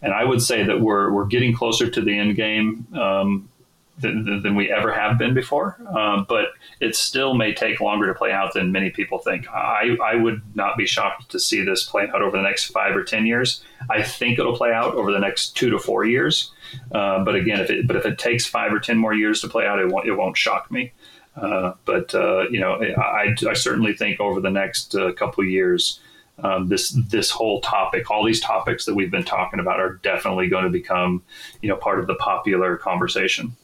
[0.02, 2.86] And I would say that we're, we're getting closer to the end game.
[2.94, 3.48] Um,
[3.98, 5.78] than, than, we ever have been before.
[5.88, 6.48] Uh, but
[6.80, 9.48] it still may take longer to play out than many people think.
[9.48, 12.94] I, I would not be shocked to see this play out over the next five
[12.94, 13.62] or 10 years.
[13.90, 16.52] I think it'll play out over the next two to four years.
[16.92, 19.48] Uh, but again, if it, but if it takes five or 10 more years to
[19.48, 20.92] play out, it won't, it won't shock me.
[21.36, 25.50] Uh, but, uh, you know, I, I, certainly think over the next uh, couple of
[25.50, 26.00] years,
[26.42, 30.48] um, this this whole topic, all these topics that we've been talking about, are definitely
[30.48, 31.22] going to become,
[31.62, 33.56] you know, part of the popular conversation.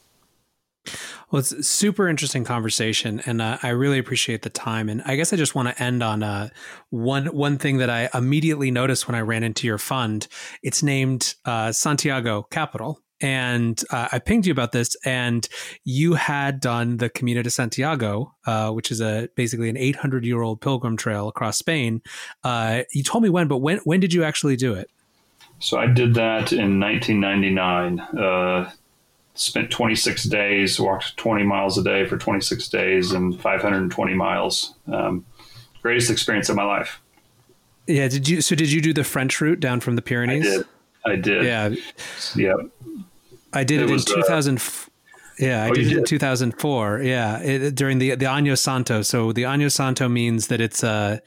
[1.31, 4.89] Well, it's a super interesting conversation, and uh, I really appreciate the time.
[4.89, 6.49] And I guess I just want to end on uh,
[6.89, 10.27] one one thing that I immediately noticed when I ran into your fund.
[10.61, 15.47] It's named uh, Santiago Capital, and uh, I pinged you about this, and
[15.85, 20.41] you had done the Camino de Santiago, uh, which is a basically an 800 year
[20.41, 22.01] old pilgrim trail across Spain.
[22.43, 24.89] Uh, you told me when, but when when did you actually do it?
[25.59, 28.01] So I did that in 1999
[29.35, 34.75] spent 26 days, walked 20 miles a day for 26 days and 520 miles.
[34.87, 35.25] Um,
[35.81, 36.99] greatest experience of my life.
[37.87, 38.07] Yeah.
[38.07, 40.45] Did you, so did you do the French route down from the Pyrenees?
[40.45, 40.65] I did.
[41.05, 41.45] I did.
[41.45, 41.75] Yeah.
[42.35, 42.55] Yeah.
[43.51, 44.57] I did it, it was, in 2000.
[44.57, 44.61] Uh,
[45.43, 47.01] yeah, I oh, did it in 2004.
[47.01, 49.01] Yeah, it, during the the Año Santo.
[49.01, 51.21] So the Año Santo means that it's a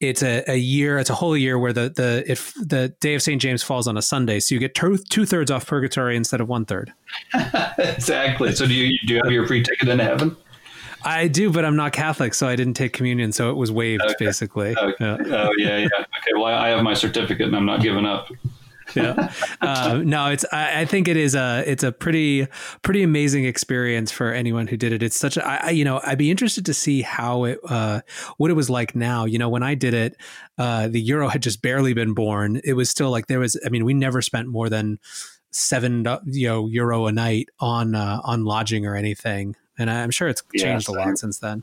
[0.00, 3.22] it's a, a year, it's a whole year where the the if the day of
[3.22, 3.40] St.
[3.40, 6.48] James falls on a Sunday, so you get two two thirds off purgatory instead of
[6.48, 6.92] one third.
[7.78, 8.52] exactly.
[8.52, 10.36] So do you do you have your free ticket into heaven?
[11.02, 14.02] I do, but I'm not Catholic, so I didn't take communion, so it was waived
[14.02, 14.14] okay.
[14.18, 14.76] basically.
[14.76, 14.94] Okay.
[14.98, 15.16] Yeah.
[15.20, 15.86] Oh yeah, yeah.
[15.86, 16.32] Okay.
[16.34, 18.28] Well, I have my certificate, and I'm not giving up.
[19.02, 19.32] yeah.
[19.60, 20.44] Uh, no, it's.
[20.52, 21.62] I, I, think it is a.
[21.66, 22.46] It's a pretty,
[22.82, 25.02] pretty amazing experience for anyone who did it.
[25.02, 25.46] It's such a.
[25.46, 28.00] I, you know, I'd be interested to see how it, uh,
[28.38, 29.24] what it was like now.
[29.24, 30.16] You know, when I did it,
[30.58, 32.60] uh, the euro had just barely been born.
[32.64, 33.58] It was still like there was.
[33.64, 34.98] I mean, we never spent more than
[35.50, 40.28] seven, you know, euro a night on uh, on lodging or anything, and I'm sure
[40.28, 41.62] it's changed yeah, a lot since then.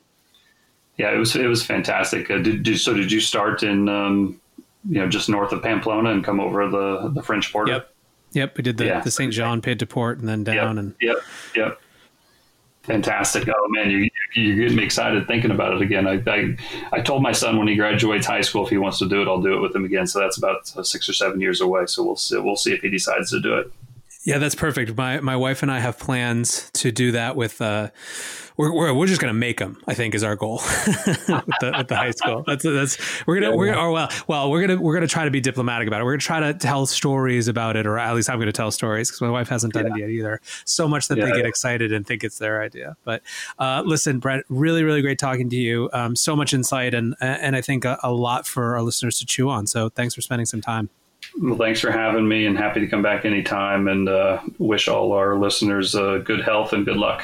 [0.97, 2.29] Yeah, it was it was fantastic.
[2.29, 2.93] Uh, did, did, so?
[2.93, 3.89] Did you start in?
[3.89, 4.39] Um,
[4.87, 7.71] you know, just north of Pamplona and come over the the French border.
[7.71, 7.89] Yep.
[8.33, 8.57] Yep.
[8.57, 8.99] We did the, yeah.
[9.01, 9.31] the St.
[9.31, 10.83] Jean Pied de Port and then down yep.
[10.83, 11.17] and Yep.
[11.55, 11.79] Yep.
[12.83, 13.47] Fantastic.
[13.47, 16.05] Oh man, you, you're getting me excited thinking about it again.
[16.05, 16.57] I, I,
[16.91, 19.27] I told my son when he graduates high school, if he wants to do it,
[19.29, 20.05] I'll do it with him again.
[20.05, 21.85] So that's about uh, six or seven years away.
[21.85, 23.71] So we'll see, we'll see if he decides to do it.
[24.25, 24.95] Yeah, that's perfect.
[24.95, 27.61] My my wife and I have plans to do that with.
[27.61, 27.89] Uh,
[28.55, 29.81] we're, we're, we're just gonna make them.
[29.87, 30.57] I think is our goal
[31.07, 32.43] with, the, the, high school.
[32.47, 35.25] That's that's we're gonna yeah, we're gonna, or well well we're gonna we're gonna try
[35.25, 36.05] to be diplomatic about it.
[36.05, 39.09] We're gonna try to tell stories about it, or at least I'm gonna tell stories
[39.09, 39.95] because my wife hasn't done yeah.
[39.95, 40.41] it yet either.
[40.65, 42.95] So much that yeah, they get excited and think it's their idea.
[43.03, 43.23] But
[43.59, 45.89] uh, listen, Brent, really really great talking to you.
[45.91, 49.25] Um, so much insight and and I think a, a lot for our listeners to
[49.25, 49.67] chew on.
[49.67, 50.89] So thanks for spending some time.
[51.57, 55.37] Thanks for having me and happy to come back anytime and uh, wish all our
[55.37, 57.23] listeners uh, good health and good luck.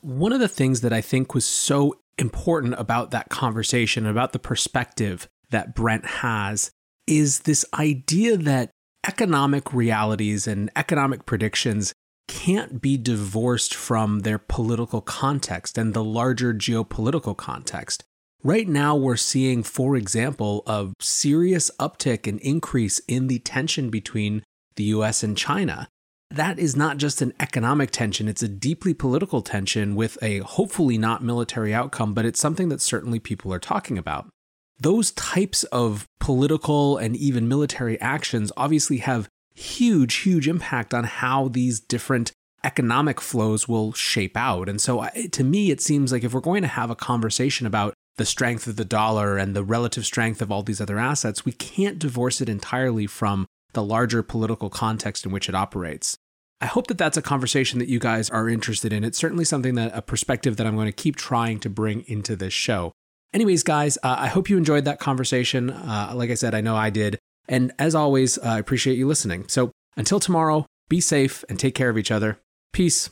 [0.00, 4.38] One of the things that I think was so important about that conversation, about the
[4.38, 6.70] perspective that Brent has,
[7.06, 8.70] is this idea that
[9.06, 11.92] economic realities and economic predictions
[12.28, 18.04] can't be divorced from their political context and the larger geopolitical context.
[18.44, 24.42] Right now, we're seeing, for example, a serious uptick and increase in the tension between
[24.74, 25.86] the US and China.
[26.28, 30.98] That is not just an economic tension, it's a deeply political tension with a hopefully
[30.98, 34.28] not military outcome, but it's something that certainly people are talking about.
[34.80, 41.46] Those types of political and even military actions obviously have huge, huge impact on how
[41.46, 42.32] these different
[42.64, 44.68] economic flows will shape out.
[44.68, 47.94] And so to me, it seems like if we're going to have a conversation about
[48.16, 51.52] the strength of the dollar and the relative strength of all these other assets, we
[51.52, 56.16] can't divorce it entirely from the larger political context in which it operates.
[56.60, 59.02] I hope that that's a conversation that you guys are interested in.
[59.02, 62.36] It's certainly something that a perspective that I'm going to keep trying to bring into
[62.36, 62.92] this show.
[63.32, 65.70] Anyways, guys, uh, I hope you enjoyed that conversation.
[65.70, 67.18] Uh, like I said, I know I did.
[67.48, 69.48] And as always, uh, I appreciate you listening.
[69.48, 72.38] So until tomorrow, be safe and take care of each other.
[72.72, 73.10] Peace.